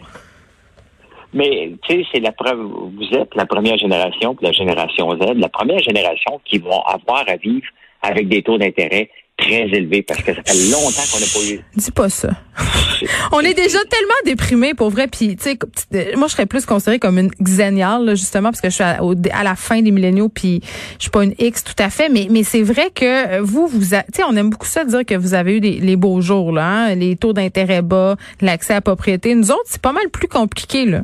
Mais, 1.34 1.72
tu 1.84 1.96
sais, 1.96 2.06
c'est 2.12 2.20
la 2.20 2.32
preuve. 2.32 2.60
Vous 2.60 3.18
êtes 3.18 3.36
la 3.36 3.46
première 3.46 3.78
génération, 3.78 4.36
puis 4.36 4.46
la 4.46 4.52
génération 4.52 5.12
Z, 5.12 5.36
la 5.36 5.50
première 5.50 5.80
génération 5.80 6.40
qui 6.46 6.58
vont 6.58 6.82
avoir 6.82 7.24
à 7.28 7.36
vivre 7.36 7.68
avec 8.02 8.28
des 8.28 8.42
taux 8.44 8.58
d'intérêt 8.58 9.10
très 9.38 9.70
élevé 9.70 10.02
parce 10.02 10.22
que 10.24 10.34
ça 10.34 10.42
fait 10.44 10.72
longtemps 10.72 11.04
qu'on 11.12 11.20
n'a 11.20 11.26
pas 11.26 11.54
eu. 11.54 11.60
Dis 11.76 11.92
pas 11.92 12.10
ça. 12.10 12.30
on 13.32 13.40
est 13.42 13.54
déjà 13.54 13.78
tellement 13.86 14.14
déprimés 14.26 14.74
pour 14.74 14.90
vrai. 14.90 15.08
Puis, 15.08 15.36
tu 15.36 15.44
sais, 15.44 16.16
moi, 16.16 16.28
je 16.28 16.34
serais 16.34 16.48
plus 16.48 16.66
considérée 16.66 16.98
comme 16.98 17.20
une 17.20 17.30
xéniale, 17.42 18.10
justement, 18.16 18.50
parce 18.50 18.62
que 18.62 18.70
je 18.70 18.76
suis 18.76 18.84
à, 18.84 19.44
la 19.44 19.56
fin 19.56 19.82
des 19.82 19.92
milléniaux, 19.92 20.30
puis 20.30 20.62
je 20.98 21.04
suis 21.04 21.12
pas 21.12 21.24
une 21.24 21.36
X 21.38 21.64
tout 21.64 21.76
à 21.78 21.90
fait. 21.90 22.10
Mais, 22.10 22.28
mais 22.32 22.44
c'est 22.44 22.64
vrai 22.64 22.90
que 22.94 23.40
vous, 23.42 23.68
vous, 23.68 23.80
tu 23.80 23.88
sais, 23.88 24.24
on 24.28 24.36
aime 24.36 24.50
beaucoup 24.50 24.66
ça 24.66 24.84
dire 24.86 25.06
que 25.06 25.16
vous 25.16 25.36
avez 25.36 25.58
eu 25.58 25.60
des, 25.60 25.80
les 25.80 25.96
beaux 25.96 26.20
jours, 26.20 26.52
là, 26.52 26.66
hein, 26.66 26.96
les 26.96 27.16
taux 27.16 27.34
d'intérêt 27.34 27.84
bas, 27.84 28.16
l'accès 28.42 28.74
à 28.74 28.78
la 28.78 28.82
propriété. 28.82 29.36
Nous 29.36 29.52
autres, 29.52 29.66
c'est 29.66 29.82
pas 29.82 29.94
mal 29.94 30.10
plus 30.10 30.28
compliqué, 30.28 30.86
là. 30.86 31.04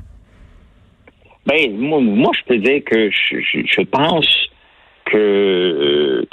Ben, 1.45 1.77
moi, 1.77 1.99
moi 1.99 2.31
je 2.39 2.45
peux 2.47 2.57
dire 2.57 2.81
que 2.85 3.09
je, 3.11 3.37
je 3.65 3.81
pense 3.81 4.27
que, 5.05 5.62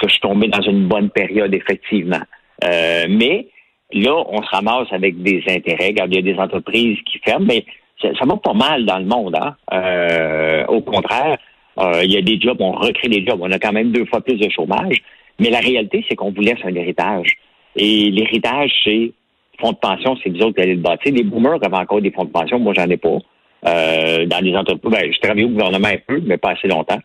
que 0.01 0.07
je 0.07 0.13
suis 0.13 0.21
tombé 0.21 0.47
dans 0.47 0.61
une 0.61 0.87
bonne 0.87 1.09
période, 1.09 1.53
effectivement. 1.53 2.21
Euh, 2.63 3.05
mais 3.09 3.47
là, 3.93 4.15
on 4.27 4.41
se 4.41 4.49
ramasse 4.49 4.87
avec 4.91 5.21
des 5.21 5.43
intérêts. 5.47 5.91
il 5.91 6.13
y 6.13 6.17
a 6.17 6.21
des 6.21 6.37
entreprises 6.37 6.97
qui 7.05 7.19
ferment, 7.19 7.45
mais 7.45 7.65
ça, 8.01 8.25
va 8.25 8.37
pas 8.37 8.53
mal 8.53 8.85
dans 8.85 8.97
le 8.97 9.05
monde. 9.05 9.35
Hein? 9.35 9.55
Euh, 9.73 10.65
au 10.67 10.81
contraire, 10.81 11.37
euh, 11.79 12.01
il 12.03 12.11
y 12.11 12.17
a 12.17 12.21
des 12.21 12.39
jobs, 12.39 12.57
on 12.59 12.71
recrée 12.71 13.09
des 13.09 13.25
jobs. 13.25 13.39
On 13.41 13.51
a 13.51 13.59
quand 13.59 13.71
même 13.71 13.91
deux 13.91 14.05
fois 14.05 14.21
plus 14.21 14.37
de 14.37 14.49
chômage. 14.49 14.97
Mais 15.39 15.49
la 15.49 15.59
réalité, 15.59 16.03
c'est 16.09 16.15
qu'on 16.15 16.31
vous 16.31 16.41
laisse 16.41 16.59
un 16.63 16.73
héritage. 16.73 17.33
Et 17.75 18.09
l'héritage, 18.09 18.71
c'est 18.83 19.11
fonds 19.59 19.71
de 19.71 19.77
pension, 19.77 20.17
c'est 20.23 20.29
vous 20.29 20.41
autres 20.41 20.55
qui 20.55 20.61
allez 20.61 20.75
le 20.75 20.81
bâtir. 20.81 21.13
Les 21.13 21.23
boomers 21.23 21.59
avaient 21.63 21.77
encore 21.77 22.01
des 22.01 22.11
fonds 22.11 22.25
de 22.25 22.31
pension. 22.31 22.59
Moi, 22.59 22.73
j'en 22.75 22.89
ai 22.89 22.97
pas. 22.97 23.17
Dans 23.63 24.43
les 24.43 24.55
entreprises, 24.55 24.91
ben, 24.91 25.13
je 25.13 25.19
travaille 25.19 25.43
au 25.43 25.49
gouvernement 25.49 25.87
un 25.87 25.97
peu, 26.07 26.19
mais 26.25 26.37
pas 26.37 26.51
assez 26.51 26.67
longtemps 26.67 26.99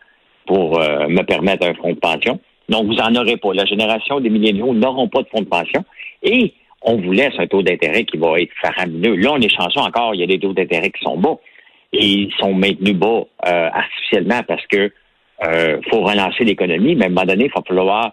pour 0.46 0.78
me 0.78 1.22
permettre 1.22 1.66
un 1.66 1.74
fonds 1.74 1.92
de 1.92 1.98
pension. 1.98 2.40
Donc, 2.68 2.86
vous 2.86 2.94
n'en 2.94 3.14
aurez 3.14 3.36
pas. 3.36 3.52
La 3.54 3.64
génération 3.64 4.20
des 4.20 4.30
milléniaux 4.30 4.74
n'auront 4.74 5.08
pas 5.08 5.22
de 5.22 5.28
fonds 5.28 5.42
de 5.42 5.48
pension. 5.48 5.84
Et 6.22 6.52
on 6.82 6.96
vous 6.96 7.12
laisse 7.12 7.34
un 7.38 7.46
taux 7.46 7.62
d'intérêt 7.62 8.04
qui 8.04 8.16
va 8.16 8.40
être 8.40 8.52
faramineux. 8.60 9.16
Là, 9.16 9.32
on 9.32 9.40
est 9.40 9.54
chanceux 9.54 9.80
encore, 9.80 10.14
il 10.14 10.20
y 10.20 10.24
a 10.24 10.26
des 10.26 10.38
taux 10.38 10.52
d'intérêt 10.52 10.90
qui 10.90 11.02
sont 11.02 11.18
bas. 11.18 11.36
Et 11.92 12.04
ils 12.04 12.32
sont 12.38 12.54
maintenus 12.54 12.94
bas 12.94 13.24
euh, 13.46 13.68
artificiellement 13.72 14.42
parce 14.46 14.66
que 14.66 14.92
euh, 15.44 15.80
faut 15.90 16.02
relancer 16.02 16.44
l'économie, 16.44 16.94
mais 16.94 17.04
à 17.04 17.06
un 17.06 17.10
moment 17.10 17.26
donné, 17.26 17.44
il 17.44 17.50
va 17.54 17.62
falloir 17.66 18.12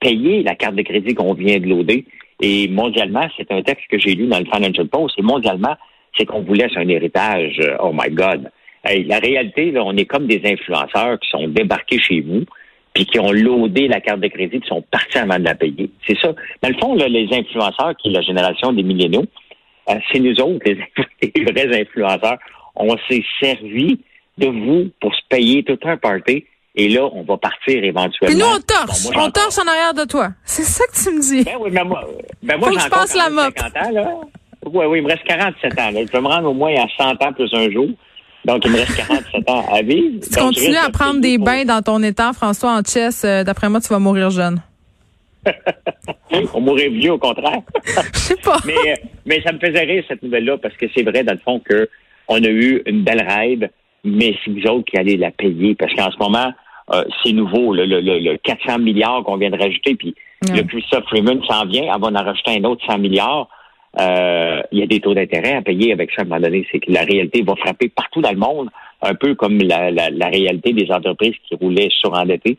payer 0.00 0.42
la 0.42 0.54
carte 0.54 0.74
de 0.74 0.82
crédit 0.82 1.14
qu'on 1.14 1.34
vient 1.34 1.58
de 1.58 1.66
loader. 1.66 2.04
Et 2.40 2.68
mondialement, 2.68 3.26
c'est 3.36 3.50
un 3.52 3.62
texte 3.62 3.86
que 3.90 3.98
j'ai 3.98 4.14
lu 4.14 4.26
dans 4.26 4.38
le 4.38 4.44
Financial 4.44 4.86
Post, 4.88 5.18
et 5.18 5.22
mondialement, 5.22 5.74
c'est 6.16 6.26
qu'on 6.26 6.40
vous 6.40 6.54
laisse 6.54 6.76
un 6.76 6.88
héritage. 6.88 7.58
Euh, 7.60 7.76
oh 7.80 7.92
my 7.92 8.10
God. 8.10 8.50
la 8.84 9.18
réalité, 9.18 9.70
là, 9.70 9.82
on 9.84 9.96
est 9.96 10.04
comme 10.04 10.26
des 10.26 10.42
influenceurs 10.44 11.18
qui 11.20 11.28
sont 11.30 11.48
débarqués 11.48 11.98
chez 11.98 12.20
vous, 12.20 12.44
puis 12.94 13.06
qui 13.06 13.18
ont 13.18 13.32
loadé 13.32 13.88
la 13.88 14.00
carte 14.00 14.20
de 14.20 14.28
crédit, 14.28 14.60
qui 14.60 14.68
sont 14.68 14.82
partis 14.82 15.18
avant 15.18 15.38
de 15.38 15.44
la 15.44 15.56
payer. 15.56 15.90
C'est 16.06 16.16
ça. 16.20 16.32
Dans 16.62 16.68
le 16.68 16.78
fond, 16.80 16.94
là, 16.94 17.08
les 17.08 17.28
influenceurs, 17.32 17.94
qui 17.96 18.08
est 18.08 18.12
la 18.12 18.22
génération 18.22 18.72
des 18.72 18.84
milléniaux, 18.84 19.24
euh, 19.90 19.94
c'est 20.10 20.20
nous 20.20 20.40
autres, 20.40 20.64
les, 20.64 21.44
vrais 21.52 21.80
influenceurs. 21.80 22.38
On 22.76 22.96
s'est 23.08 23.24
servi 23.40 23.98
de 24.38 24.46
vous 24.46 24.90
pour 25.00 25.14
se 25.14 25.20
payer 25.28 25.64
tout 25.64 25.78
un 25.84 25.96
party. 25.96 26.44
Et 26.76 26.88
là, 26.88 27.08
on 27.12 27.22
va 27.22 27.36
partir 27.36 27.84
éventuellement. 27.84 28.34
Et 28.34 28.38
nous, 28.38 28.46
on 28.46 28.60
torche. 28.60 29.06
on 29.14 29.30
torche 29.30 29.58
en 29.58 29.68
arrière 29.68 29.94
de 29.94 30.04
toi. 30.04 30.30
C'est 30.44 30.62
ça 30.64 30.84
que 30.86 31.02
tu 31.02 31.14
me 31.14 31.20
dis. 31.20 31.44
Ben 31.44 31.56
oui, 31.60 31.70
mais 31.72 31.84
moi, 31.84 32.04
ben 32.42 32.56
moi, 32.56 32.68
Faut 32.68 32.74
que 32.74 32.80
je 32.80 32.88
passe 32.88 33.16
la 33.16 33.30
mop. 33.30 33.54
Oui, 34.66 34.86
oui, 34.86 34.98
il 34.98 35.04
me 35.04 35.08
reste 35.08 35.24
47 35.24 35.78
ans. 35.78 35.90
Là. 35.90 36.00
Je 36.06 36.10
vais 36.10 36.20
me 36.20 36.26
rendre 36.26 36.48
au 36.48 36.54
moins 36.54 36.74
à 36.74 36.86
100 36.96 37.22
ans 37.22 37.32
plus 37.32 37.52
un 37.52 37.70
jour. 37.70 37.88
Donc, 38.44 38.64
il 38.64 38.72
me 38.72 38.76
reste 38.76 38.96
47 38.96 39.50
ans 39.50 39.64
à 39.72 39.82
vivre. 39.82 40.22
Si 40.22 40.30
tu 40.30 40.38
continues 40.38 40.76
à 40.76 40.90
prendre 40.90 41.20
des 41.20 41.38
bains 41.38 41.64
dans 41.64 41.80
ton 41.82 42.02
état, 42.02 42.32
François, 42.32 42.76
en 42.76 42.82
chess, 42.82 43.24
euh, 43.24 43.42
d'après 43.42 43.68
moi, 43.68 43.80
tu 43.80 43.88
vas 43.88 43.98
mourir 43.98 44.30
jeune. 44.30 44.60
On 46.54 46.60
mourrait 46.60 46.88
vieux, 46.88 47.12
au 47.12 47.18
contraire. 47.18 47.60
Je 48.12 48.18
sais 48.18 48.36
pas. 48.36 48.58
mais, 48.66 48.74
euh, 48.74 48.94
mais 49.24 49.42
ça 49.42 49.52
me 49.52 49.58
faisait 49.58 49.84
rire, 49.84 50.04
cette 50.08 50.22
nouvelle-là, 50.22 50.58
parce 50.58 50.76
que 50.76 50.86
c'est 50.94 51.02
vrai, 51.02 51.24
dans 51.24 51.32
le 51.32 51.38
fond, 51.38 51.60
qu'on 51.60 52.42
a 52.44 52.48
eu 52.48 52.82
une 52.86 53.02
belle 53.02 53.26
ride, 53.26 53.70
mais 54.04 54.36
c'est 54.44 54.50
vous 54.50 54.66
autres 54.70 54.90
qui 54.90 54.98
allez 54.98 55.16
la 55.16 55.30
payer. 55.30 55.74
Parce 55.74 55.94
qu'en 55.94 56.10
ce 56.10 56.18
moment, 56.18 56.52
euh, 56.92 57.04
c'est 57.22 57.32
nouveau, 57.32 57.74
le, 57.74 57.86
le, 57.86 58.00
le, 58.00 58.36
400 58.38 58.78
milliards 58.78 59.22
qu'on 59.24 59.36
vient 59.36 59.50
de 59.50 59.58
rajouter, 59.58 59.94
puis 59.94 60.14
le 60.42 60.62
Christophe 60.62 61.04
Freeman 61.08 61.40
s'en 61.48 61.64
vient, 61.64 61.84
elle 61.84 62.00
va 62.00 62.08
en 62.08 62.24
rajouter 62.24 62.58
un 62.58 62.64
autre 62.64 62.84
100 62.86 62.98
milliards. 62.98 63.48
Euh, 64.00 64.60
il 64.72 64.80
y 64.80 64.82
a 64.82 64.86
des 64.86 65.00
taux 65.00 65.14
d'intérêt 65.14 65.54
à 65.54 65.62
payer 65.62 65.92
avec 65.92 66.10
ça 66.10 66.22
à 66.22 66.24
un 66.24 66.28
moment 66.28 66.40
donné. 66.40 66.66
C'est 66.70 66.80
que 66.80 66.90
la 66.90 67.02
réalité 67.02 67.42
va 67.42 67.54
frapper 67.56 67.88
partout 67.88 68.20
dans 68.20 68.32
le 68.32 68.38
monde, 68.38 68.68
un 69.02 69.14
peu 69.14 69.34
comme 69.34 69.58
la, 69.58 69.90
la, 69.90 70.28
réalité 70.28 70.72
des 70.72 70.90
entreprises 70.90 71.34
qui 71.48 71.54
roulaient 71.54 71.90
surendettées. 72.00 72.58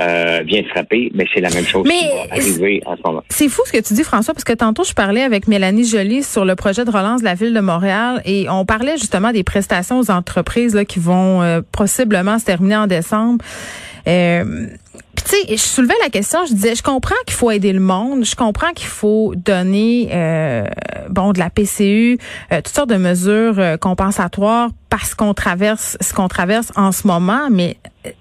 Euh, 0.00 0.40
vient 0.44 0.64
frapper, 0.64 1.12
mais 1.14 1.24
c'est 1.32 1.40
la 1.40 1.50
même 1.50 1.64
chose 1.64 1.88
qui 1.88 2.08
va 2.08 2.34
arriver 2.34 2.82
en 2.84 2.96
ce 2.96 3.02
moment. 3.04 3.22
C'est 3.28 3.48
fou 3.48 3.62
ce 3.64 3.70
que 3.70 3.80
tu 3.80 3.94
dis, 3.94 4.02
François, 4.02 4.34
parce 4.34 4.42
que 4.42 4.52
tantôt, 4.52 4.82
je 4.82 4.92
parlais 4.92 5.22
avec 5.22 5.46
Mélanie 5.46 5.84
Joly 5.84 6.24
sur 6.24 6.44
le 6.44 6.56
projet 6.56 6.84
de 6.84 6.90
relance 6.90 7.20
de 7.20 7.24
la 7.24 7.34
ville 7.34 7.54
de 7.54 7.60
Montréal 7.60 8.20
et 8.24 8.48
on 8.50 8.64
parlait 8.64 8.96
justement 8.96 9.30
des 9.30 9.44
prestations 9.44 10.00
aux 10.00 10.10
entreprises 10.10 10.74
là, 10.74 10.84
qui 10.84 10.98
vont 10.98 11.42
euh, 11.42 11.60
possiblement 11.70 12.40
se 12.40 12.44
terminer 12.44 12.76
en 12.76 12.86
décembre. 12.88 13.44
Euh, 14.08 14.66
tu 15.16 15.24
sais, 15.24 15.56
je 15.56 15.62
soulevais 15.62 15.94
la 16.02 16.10
question, 16.10 16.44
je 16.46 16.52
disais, 16.52 16.74
je 16.74 16.82
comprends 16.82 17.14
qu'il 17.26 17.34
faut 17.34 17.50
aider 17.50 17.72
le 17.72 17.80
monde, 17.80 18.24
je 18.24 18.34
comprends 18.34 18.72
qu'il 18.72 18.88
faut 18.88 19.32
donner, 19.36 20.08
euh, 20.12 20.66
bon, 21.08 21.32
de 21.32 21.38
la 21.38 21.50
PCU, 21.50 22.18
euh, 22.52 22.56
toutes 22.56 22.74
sortes 22.74 22.90
de 22.90 22.96
mesures 22.96 23.58
euh, 23.58 23.76
compensatoires 23.76 24.70
parce 24.90 25.14
qu'on 25.14 25.34
traverse 25.34 25.96
ce 26.00 26.12
qu'on 26.12 26.28
traverse 26.28 26.72
en 26.76 26.92
ce 26.92 27.06
moment, 27.06 27.48
mais 27.50 27.78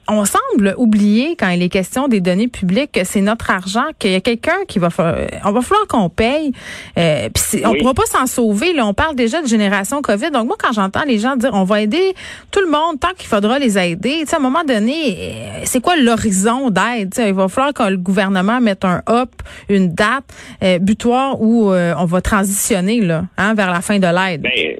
on 0.07 0.25
semble 0.25 0.73
oublier 0.77 1.35
quand 1.37 1.49
il 1.49 1.61
est 1.61 1.69
question 1.69 2.07
des 2.07 2.21
données 2.21 2.47
publiques 2.47 2.91
que 2.93 3.03
c'est 3.03 3.21
notre 3.21 3.49
argent, 3.49 3.85
qu'il 3.99 4.11
y 4.11 4.15
a 4.15 4.21
quelqu'un 4.21 4.57
qui 4.67 4.79
va 4.79 4.89
faire, 4.89 5.27
on 5.43 5.51
va 5.51 5.61
falloir 5.61 5.87
qu'on 5.87 6.09
paye. 6.09 6.51
Euh, 6.97 7.29
puis 7.29 7.65
on 7.65 7.75
pourra 7.75 7.93
pas 7.93 8.05
s'en 8.05 8.25
sauver. 8.25 8.73
Là, 8.73 8.85
on 8.85 8.93
parle 8.93 9.15
déjà 9.15 9.41
de 9.41 9.47
génération 9.47 10.01
Covid. 10.01 10.31
Donc 10.31 10.47
moi, 10.47 10.55
quand 10.59 10.71
j'entends 10.73 11.03
les 11.05 11.19
gens 11.19 11.35
dire 11.35 11.51
on 11.53 11.63
va 11.63 11.81
aider 11.81 12.15
tout 12.51 12.61
le 12.61 12.71
monde 12.71 12.99
tant 12.99 13.13
qu'il 13.17 13.27
faudra 13.27 13.59
les 13.59 13.77
aider, 13.77 14.23
à 14.31 14.35
un 14.35 14.39
moment 14.39 14.63
donné, 14.63 15.17
euh, 15.17 15.61
c'est 15.65 15.81
quoi 15.81 15.95
l'horizon 15.95 16.62
d'aide 16.69 17.13
Il 17.17 17.33
va 17.33 17.47
falloir 17.47 17.73
que 17.73 17.89
le 17.89 17.97
gouvernement 17.97 18.59
mette 18.61 18.85
un 18.85 19.01
hop, 19.07 19.29
une 19.69 19.93
date 19.93 20.25
euh, 20.63 20.79
butoir 20.79 21.41
où 21.41 21.71
euh, 21.71 21.93
on 21.97 22.05
va 22.05 22.21
transitionner 22.21 23.01
là, 23.01 23.23
hein, 23.37 23.53
vers 23.53 23.71
la 23.71 23.81
fin 23.81 23.99
de 23.99 24.07
l'aide. 24.07 24.41
Ben, 24.41 24.77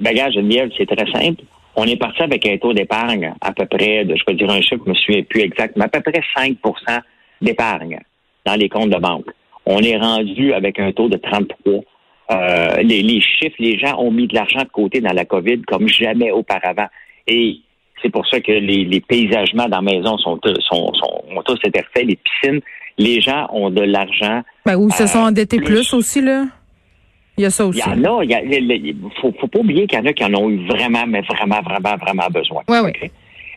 ben 0.00 0.32
Geneviève, 0.32 0.70
c'est 0.76 0.86
très 0.86 1.10
simple 1.10 1.42
on 1.76 1.84
est 1.84 1.96
parti 1.96 2.22
avec 2.22 2.44
un 2.46 2.56
taux 2.56 2.72
d'épargne 2.72 3.34
à 3.40 3.52
peu 3.52 3.66
près, 3.66 4.04
de, 4.04 4.16
je 4.16 4.22
vais 4.26 4.34
dire 4.34 4.50
un 4.50 4.62
chiffre, 4.62 4.82
je 4.84 4.90
me 4.90 4.94
souviens 4.94 5.22
plus 5.22 5.42
exact, 5.42 5.76
mais 5.76 5.84
à 5.84 5.88
peu 5.88 6.00
près 6.00 6.22
5% 6.34 6.56
d'épargne 7.42 8.00
dans 8.46 8.54
les 8.54 8.68
comptes 8.68 8.90
de 8.90 8.98
banque. 8.98 9.26
On 9.66 9.80
est 9.80 9.96
rendu 9.96 10.54
avec 10.54 10.78
un 10.78 10.92
taux 10.92 11.08
de 11.08 11.18
33. 11.18 11.82
Euh, 12.28 12.82
les, 12.82 13.20
chiffres, 13.20 13.56
les 13.58 13.78
gens 13.78 13.98
ont 13.98 14.10
mis 14.10 14.26
de 14.26 14.34
l'argent 14.34 14.60
de 14.60 14.68
côté 14.68 15.00
dans 15.00 15.12
la 15.12 15.24
COVID 15.24 15.62
comme 15.62 15.86
jamais 15.86 16.30
auparavant. 16.30 16.86
Et 17.26 17.60
c'est 18.06 18.12
pour 18.12 18.26
ça 18.28 18.40
que 18.40 18.52
les, 18.52 19.00
paysagements 19.00 19.68
dans 19.68 19.80
la 19.80 19.82
maison 19.82 20.16
sont, 20.18 20.38
sont, 20.60 20.92
sont, 20.94 21.22
ont 21.28 21.42
tous 21.42 21.58
été 21.64 21.80
refaits, 21.80 22.06
les 22.06 22.16
piscines. 22.16 22.60
Les 22.98 23.20
gens 23.20 23.48
ont 23.52 23.68
de 23.68 23.82
l'argent. 23.82 24.42
Ben, 24.64 24.76
ou 24.76 24.90
se 24.90 25.06
sont 25.06 25.18
euh, 25.18 25.28
endettés 25.28 25.58
plus 25.58 25.92
aussi, 25.92 26.22
là? 26.22 26.44
Il 27.36 27.42
y 27.42 27.44
a 27.44 27.50
ça 27.50 27.66
aussi. 27.66 27.82
Il 27.84 28.00
y 28.00 28.06
en 28.06 28.20
a. 28.20 28.24
Il 28.24 28.96
faut, 29.20 29.34
faut 29.38 29.48
pas 29.48 29.58
oublier 29.58 29.86
qu'il 29.86 29.98
y 29.98 30.02
en 30.02 30.06
a 30.06 30.12
qui 30.12 30.24
en 30.24 30.34
ont 30.34 30.48
eu 30.48 30.66
vraiment, 30.66 31.04
mais 31.06 31.20
vraiment, 31.22 31.60
vraiment, 31.62 31.96
vraiment 31.96 32.28
besoin. 32.30 32.62
Oui, 32.68 32.78
oui. 32.84 33.10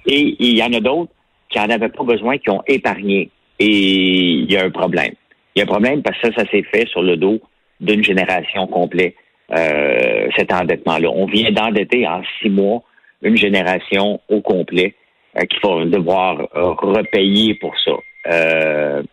Et, 0.07 0.35
il 0.39 0.57
y 0.57 0.63
en 0.63 0.73
a 0.73 0.79
d'autres 0.79 1.11
qui 1.49 1.59
en 1.59 1.69
avaient 1.69 1.89
pas 1.89 2.03
besoin, 2.03 2.37
qui 2.37 2.49
ont 2.49 2.63
épargné. 2.67 3.29
Et 3.59 3.69
il 3.69 4.51
y 4.51 4.57
a 4.57 4.65
un 4.65 4.71
problème. 4.71 5.13
Il 5.55 5.59
y 5.59 5.61
a 5.61 5.65
un 5.65 5.67
problème 5.67 6.01
parce 6.01 6.19
que 6.19 6.33
ça, 6.33 6.43
ça 6.43 6.51
s'est 6.51 6.63
fait 6.63 6.87
sur 6.87 7.03
le 7.03 7.17
dos 7.17 7.39
d'une 7.79 8.03
génération 8.03 8.67
complète, 8.67 9.15
euh, 9.51 10.27
cet 10.35 10.51
endettement-là. 10.51 11.09
On 11.09 11.27
vient 11.27 11.51
d'endetter 11.51 12.07
en 12.07 12.21
six 12.41 12.49
mois 12.49 12.83
une 13.21 13.37
génération 13.37 14.19
au 14.29 14.41
complet 14.41 14.95
euh, 15.37 15.41
qu'il 15.45 15.59
faut 15.59 15.83
devoir 15.85 16.39
euh, 16.55 16.71
repayer 16.71 17.55
pour 17.55 17.73
ça. 17.83 17.91
Euh, 18.31 19.03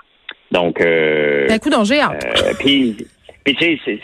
donc, 0.50 0.80
euh, 0.80 1.46
un 1.50 1.58
coup 1.58 1.70
d'engé. 1.70 2.00
Puis, 2.58 2.96
puis 3.44 3.54
tu 3.56 3.78
sais, 3.84 4.00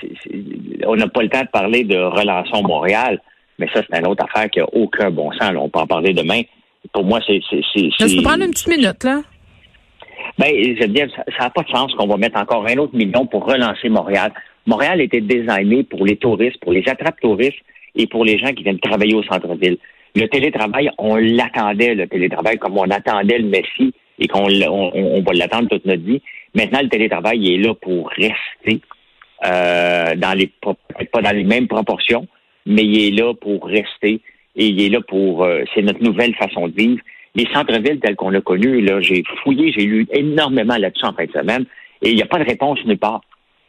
on 0.86 0.96
n'a 0.96 1.08
pas 1.08 1.22
le 1.22 1.28
temps 1.28 1.42
de 1.42 1.48
parler 1.48 1.84
de 1.84 1.96
Relançons 1.96 2.62
Montréal, 2.62 3.20
mais 3.58 3.68
ça, 3.72 3.82
c'est 3.88 3.98
une 3.98 4.06
autre 4.06 4.24
affaire 4.24 4.50
qui 4.50 4.58
n'a 4.58 4.66
aucun 4.72 5.10
bon 5.10 5.30
sens. 5.32 5.52
On 5.56 5.68
peut 5.68 5.80
en 5.80 5.86
parler 5.86 6.12
demain. 6.12 6.42
Pour 6.92 7.04
moi, 7.04 7.20
c'est... 7.26 7.40
Ça 7.98 8.06
peut 8.06 8.22
prendre 8.22 8.44
une 8.44 8.50
petite 8.50 8.68
minute, 8.68 9.04
là. 9.04 9.22
Ben, 10.38 10.50
je 10.50 10.80
veux 10.80 10.88
dire, 10.88 11.08
ça 11.14 11.44
n'a 11.44 11.50
pas 11.50 11.62
de 11.62 11.68
sens 11.68 11.92
qu'on 11.94 12.06
va 12.06 12.16
mettre 12.16 12.38
encore 12.38 12.66
un 12.66 12.76
autre 12.78 12.96
million 12.96 13.26
pour 13.26 13.44
relancer 13.44 13.88
Montréal. 13.88 14.32
Montréal 14.66 15.00
était 15.00 15.20
designé 15.20 15.82
pour 15.82 16.04
les 16.04 16.16
touristes, 16.16 16.58
pour 16.60 16.72
les 16.72 16.82
attrapes 16.88 17.20
touristes 17.20 17.58
et 17.94 18.06
pour 18.06 18.24
les 18.24 18.38
gens 18.38 18.52
qui 18.52 18.62
viennent 18.62 18.80
travailler 18.80 19.14
au 19.14 19.22
centre-ville. 19.22 19.78
Le 20.14 20.26
télétravail, 20.26 20.90
on 20.98 21.16
l'attendait, 21.16 21.94
le 21.94 22.06
télétravail, 22.06 22.58
comme 22.58 22.76
on 22.76 22.90
attendait 22.90 23.38
le 23.38 23.48
Messie 23.48 23.94
et 24.18 24.28
qu'on 24.28 24.44
on 24.44 25.22
va 25.22 25.32
l'attendre 25.32 25.68
toute 25.68 25.86
notre 25.86 26.02
vie. 26.02 26.20
Maintenant, 26.54 26.80
le 26.82 26.88
télétravail 26.88 27.38
il 27.38 27.54
est 27.54 27.66
là 27.66 27.74
pour 27.74 28.10
rester. 28.10 28.80
Euh, 29.44 30.14
dans 30.14 30.38
les 30.38 30.46
pas 30.46 31.20
dans 31.20 31.36
les 31.36 31.42
mêmes 31.42 31.66
proportions, 31.66 32.28
mais 32.64 32.84
il 32.84 33.08
est 33.08 33.10
là 33.10 33.34
pour 33.34 33.66
rester 33.66 34.20
et 34.54 34.66
il 34.66 34.80
est 34.80 34.88
là 34.88 35.00
pour 35.00 35.42
euh, 35.42 35.64
c'est 35.74 35.82
notre 35.82 36.00
nouvelle 36.00 36.32
façon 36.36 36.68
de 36.68 36.74
vivre. 36.74 37.00
Les 37.34 37.46
centres-villes 37.52 37.98
tels 37.98 38.14
qu'on 38.14 38.30
l'a 38.30 38.40
connu, 38.40 38.82
là, 38.82 39.00
j'ai 39.00 39.24
fouillé, 39.42 39.72
j'ai 39.72 39.84
lu 39.84 40.06
énormément 40.12 40.76
là-dessus 40.76 41.06
en 41.06 41.14
fin 41.14 41.24
de 41.24 41.32
semaine, 41.32 41.64
et 42.02 42.10
il 42.10 42.16
n'y 42.16 42.22
a 42.22 42.26
pas 42.26 42.38
de 42.38 42.44
réponse 42.44 42.78
nulle 42.84 42.98
part. 42.98 43.22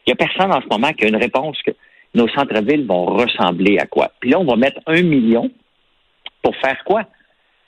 Il 0.05 0.09
n'y 0.09 0.13
a 0.13 0.15
personne 0.15 0.51
en 0.51 0.61
ce 0.61 0.67
moment 0.69 0.91
qui 0.91 1.05
a 1.05 1.07
une 1.07 1.15
réponse 1.15 1.57
que 1.65 1.71
nos 2.13 2.27
centres-villes 2.29 2.85
vont 2.85 3.05
ressembler 3.05 3.77
à 3.79 3.85
quoi? 3.85 4.11
Puis 4.19 4.29
là, 4.29 4.39
on 4.39 4.45
va 4.45 4.55
mettre 4.55 4.79
un 4.85 5.01
million 5.01 5.49
pour 6.41 6.55
faire 6.57 6.83
quoi? 6.85 7.03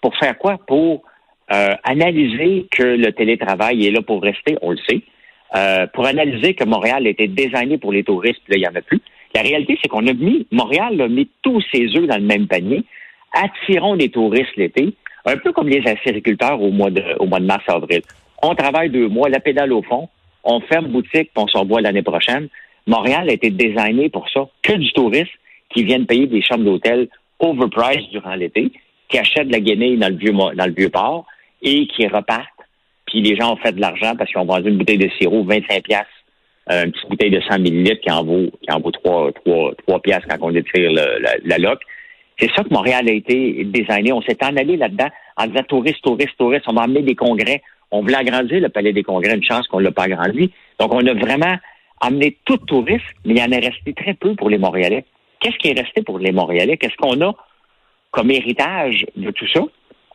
Pour 0.01 0.15
faire 0.17 0.37
quoi? 0.37 0.59
Pour 0.67 1.03
euh, 1.51 1.75
analyser 1.83 2.67
que 2.71 2.83
le 2.83 3.11
télétravail 3.11 3.85
est 3.85 3.91
là 3.91 4.01
pour 4.01 4.21
rester, 4.21 4.57
on 4.61 4.71
le 4.71 4.77
sait. 4.87 5.01
Euh, 5.55 5.87
pour 5.87 6.05
analyser 6.05 6.53
que 6.53 6.65
Montréal 6.65 7.07
était 7.07 7.27
désigné 7.27 7.77
pour 7.77 7.93
les 7.93 8.03
touristes, 8.03 8.41
puis 8.45 8.53
là, 8.53 8.57
il 8.57 8.61
n'y 8.61 8.67
en 8.67 8.79
a 8.79 8.81
plus. 8.81 9.01
La 9.33 9.41
réalité, 9.41 9.77
c'est 9.81 9.87
qu'on 9.87 10.07
a 10.07 10.13
mis, 10.13 10.47
Montréal 10.51 10.99
a 11.01 11.07
mis 11.07 11.29
tous 11.41 11.61
ses 11.73 11.95
œufs 11.95 12.07
dans 12.07 12.17
le 12.17 12.23
même 12.23 12.47
panier. 12.47 12.83
Attirons 13.33 13.95
des 13.95 14.09
touristes 14.09 14.55
l'été, 14.55 14.93
un 15.25 15.37
peu 15.37 15.51
comme 15.51 15.67
les 15.67 15.83
agriculteurs 15.87 16.61
au 16.61 16.71
mois 16.71 16.89
de, 16.89 17.03
au 17.19 17.25
mois 17.25 17.39
de 17.39 17.45
mars-avril. 17.45 18.01
On 18.41 18.55
travaille 18.55 18.89
deux 18.89 19.07
mois, 19.07 19.29
la 19.29 19.39
pédale 19.39 19.73
au 19.73 19.81
fond, 19.81 20.09
on 20.43 20.61
ferme 20.61 20.87
boutique, 20.87 21.31
puis 21.33 21.43
on 21.43 21.47
se 21.47 21.57
revoit 21.57 21.81
l'année 21.81 22.03
prochaine. 22.03 22.47
Montréal 22.87 23.29
a 23.29 23.33
été 23.33 23.49
désigné 23.49 24.09
pour 24.09 24.29
ça, 24.29 24.47
que 24.61 24.73
du 24.73 24.91
tourisme 24.93 25.31
qui 25.69 25.83
viennent 25.83 26.05
payer 26.05 26.27
des 26.27 26.41
chambres 26.41 26.63
d'hôtel 26.63 27.07
overpriced 27.39 28.09
durant 28.11 28.35
l'été, 28.35 28.71
qui 29.09 29.17
achètent 29.17 29.47
de 29.47 29.51
la 29.51 29.59
guenille 29.59 29.97
dans 29.97 30.09
le 30.09 30.15
vieux, 30.15 30.31
dans 30.31 30.65
le 30.65 30.73
vieux 30.73 30.89
port 30.89 31.25
et 31.61 31.87
qui 31.87 32.07
repartent. 32.07 32.49
Puis 33.07 33.21
les 33.21 33.35
gens 33.35 33.53
ont 33.53 33.57
fait 33.57 33.73
de 33.73 33.81
l'argent 33.81 34.15
parce 34.15 34.31
qu'ils 34.31 34.39
ont 34.39 34.45
vendu 34.45 34.69
une 34.69 34.77
bouteille 34.77 34.97
de 34.97 35.09
sirop 35.19 35.43
25 35.43 35.83
pièces 35.83 36.05
une 36.67 36.91
petite 36.91 37.09
bouteille 37.09 37.31
de 37.31 37.41
100 37.41 37.59
millilitres 37.59 38.01
qui 38.01 38.11
en 38.11 38.23
vaut 38.23 38.49
qui 38.61 38.71
en 38.71 38.79
vaut 38.79 38.91
3, 38.91 39.31
3, 39.45 39.71
3 39.87 39.99
piastres 40.01 40.27
quand 40.27 40.37
on 40.41 40.55
étire 40.55 40.91
le, 40.91 41.19
la, 41.21 41.57
la. 41.57 41.75
C'est 42.39 42.49
ça 42.55 42.63
que 42.63 42.73
Montréal 42.73 43.07
a 43.07 43.13
été 43.13 43.63
designé. 43.65 44.11
On 44.11 44.21
s'est 44.21 44.43
en 44.43 44.57
allé 44.57 44.75
là-dedans 44.75 45.07
en 45.37 45.47
disant 45.47 45.63
touristes, 45.67 46.01
touristes, 46.01 46.35
touristes. 46.37 46.65
On 46.67 46.73
va 46.73 46.81
amener 46.81 47.01
des 47.01 47.15
congrès. 47.15 47.61
On 47.91 48.01
voulait 48.01 48.15
agrandir 48.17 48.59
le 48.59 48.69
palais 48.69 48.91
des 48.91 49.03
congrès. 49.03 49.35
Une 49.35 49.43
chance 49.43 49.67
qu'on 49.67 49.79
ne 49.79 49.85
l'a 49.85 49.91
pas 49.91 50.03
agrandi. 50.03 50.51
Donc, 50.79 50.93
on 50.93 51.05
a 51.05 51.13
vraiment 51.13 51.55
amené 52.01 52.37
tout 52.45 52.57
touriste, 52.57 53.05
mais 53.25 53.35
il 53.35 53.41
en 53.41 53.51
est 53.51 53.65
resté 53.65 53.93
très 53.93 54.13
peu 54.13 54.35
pour 54.35 54.49
les 54.49 54.57
Montréalais. 54.57 55.05
Qu'est-ce 55.39 55.57
qui 55.57 55.69
est 55.69 55.79
resté 55.79 56.01
pour 56.01 56.19
les 56.19 56.31
Montréalais? 56.31 56.77
Qu'est-ce 56.77 56.95
qu'on 56.97 57.19
a 57.21 57.35
comme 58.11 58.31
héritage 58.31 59.05
de 59.15 59.31
tout 59.31 59.47
ça? 59.47 59.61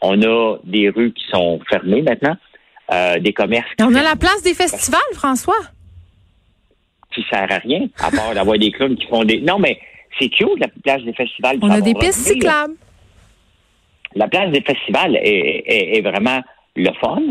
On 0.03 0.21
a 0.23 0.57
des 0.65 0.89
rues 0.89 1.13
qui 1.13 1.25
sont 1.31 1.61
fermées 1.69 2.03
maintenant, 2.03 2.37
euh, 2.93 3.19
des 3.19 3.33
commerces. 3.33 3.69
on 3.81 3.95
a 3.95 4.03
la 4.03 4.17
place 4.17 4.43
des 4.43 4.55
festivals, 4.55 5.01
François. 5.13 5.61
Qui 7.15 7.25
sert 7.31 7.51
à 7.51 7.59
rien, 7.59 7.89
à 7.99 8.11
part 8.11 8.35
d'avoir 8.35 8.57
des 8.57 8.71
clowns 8.71 8.97
qui 8.97 9.07
font 9.07 9.25
des. 9.25 9.41
Non, 9.41 9.59
mais 9.59 9.79
c'est 10.19 10.29
cute, 10.29 10.59
la 10.59 10.69
place 10.83 11.03
des 11.03 11.13
festivals. 11.13 11.59
On 11.61 11.71
a 11.71 11.81
des 11.81 11.95
pistes 11.95 12.27
cyclables. 12.27 12.75
La 14.15 14.29
place 14.29 14.51
des 14.51 14.63
festivals 14.63 15.17
est, 15.23 16.01
vraiment 16.03 16.41
le 16.75 16.91
fun, 17.01 17.23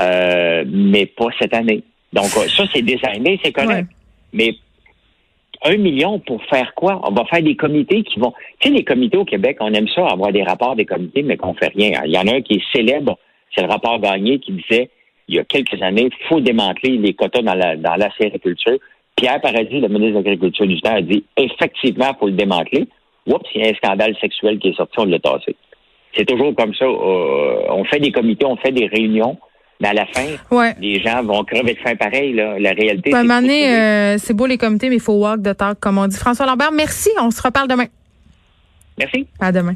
euh, 0.00 0.64
mais 0.66 1.06
pas 1.06 1.28
cette 1.38 1.54
année. 1.54 1.82
Donc, 2.12 2.26
ça, 2.26 2.64
c'est 2.72 2.82
designé, 2.82 3.40
c'est 3.44 3.52
correct. 3.52 3.88
Mais 4.34 4.54
un 5.64 5.76
million 5.78 6.18
pour 6.18 6.44
faire 6.44 6.74
quoi? 6.74 7.00
On 7.04 7.12
va 7.12 7.24
faire 7.24 7.42
des 7.42 7.56
comités 7.56 8.02
qui 8.02 8.18
vont. 8.20 8.34
Tu 8.58 8.68
sais, 8.68 8.74
les 8.74 8.84
comités 8.84 9.16
au 9.16 9.24
Québec, 9.24 9.56
on 9.60 9.72
aime 9.72 9.88
ça, 9.88 10.06
avoir 10.06 10.30
des 10.30 10.42
rapports 10.42 10.76
des 10.76 10.84
comités, 10.84 11.22
mais 11.22 11.36
qu'on 11.36 11.54
fait 11.54 11.72
rien. 11.74 12.02
Il 12.04 12.12
y 12.12 12.18
en 12.18 12.26
a 12.26 12.34
un 12.34 12.42
qui 12.42 12.54
est 12.54 12.76
célèbre, 12.76 13.18
c'est 13.54 13.62
le 13.62 13.68
rapport 13.68 13.98
gagné 13.98 14.38
qui 14.40 14.52
disait 14.52 14.90
il 15.28 15.36
y 15.36 15.38
a 15.38 15.44
quelques 15.44 15.80
années, 15.80 16.10
il 16.10 16.26
faut 16.28 16.40
démanteler 16.40 16.98
les 16.98 17.14
quotas 17.14 17.40
dans 17.40 17.54
la, 17.54 17.76
dans 17.76 17.96
la 17.96 18.10
sériculture. 18.18 18.78
Pierre 19.16 19.40
Paradis, 19.40 19.80
le 19.80 19.88
ministre 19.88 20.20
de 20.20 20.24
l'Agriculture 20.24 20.66
du 20.66 20.80
temps, 20.82 20.96
a 20.96 21.00
dit 21.00 21.24
effectivement, 21.36 22.10
il 22.10 22.18
faut 22.18 22.26
le 22.26 22.32
démanteler. 22.32 22.86
Oups, 23.26 23.48
il 23.54 23.62
y 23.62 23.64
a 23.64 23.70
un 23.70 23.74
scandale 23.74 24.14
sexuel 24.20 24.58
qui 24.58 24.68
est 24.68 24.76
sorti, 24.76 24.98
on 24.98 25.06
l'a 25.06 25.18
tassé. 25.18 25.56
C'est 26.14 26.26
toujours 26.26 26.54
comme 26.54 26.74
ça. 26.74 26.84
Euh, 26.84 27.66
on 27.70 27.84
fait 27.84 28.00
des 28.00 28.12
comités, 28.12 28.44
on 28.44 28.56
fait 28.56 28.72
des 28.72 28.86
réunions. 28.86 29.38
Mais 29.80 29.88
à 29.88 29.92
la 29.92 30.06
fin, 30.06 30.26
les 30.80 31.00
gens 31.00 31.22
vont 31.22 31.44
crever 31.44 31.74
de 31.74 31.78
faim 31.78 31.96
pareil. 31.96 32.32
Là. 32.32 32.58
La 32.58 32.72
réalité, 32.72 33.10
c'est 33.10 33.72
euh, 33.72 34.16
c'est 34.18 34.34
beau 34.34 34.46
les 34.46 34.58
comités, 34.58 34.88
mais 34.88 34.96
il 34.96 35.00
faut 35.00 35.14
walk 35.14 35.42
the 35.42 35.56
talk, 35.56 35.80
comme 35.80 35.98
on 35.98 36.06
dit. 36.06 36.16
François 36.16 36.46
Lambert, 36.46 36.72
merci. 36.72 37.10
On 37.20 37.30
se 37.30 37.42
reparle 37.42 37.68
demain. 37.68 37.86
Merci. 38.98 39.26
À 39.40 39.50
demain. 39.50 39.74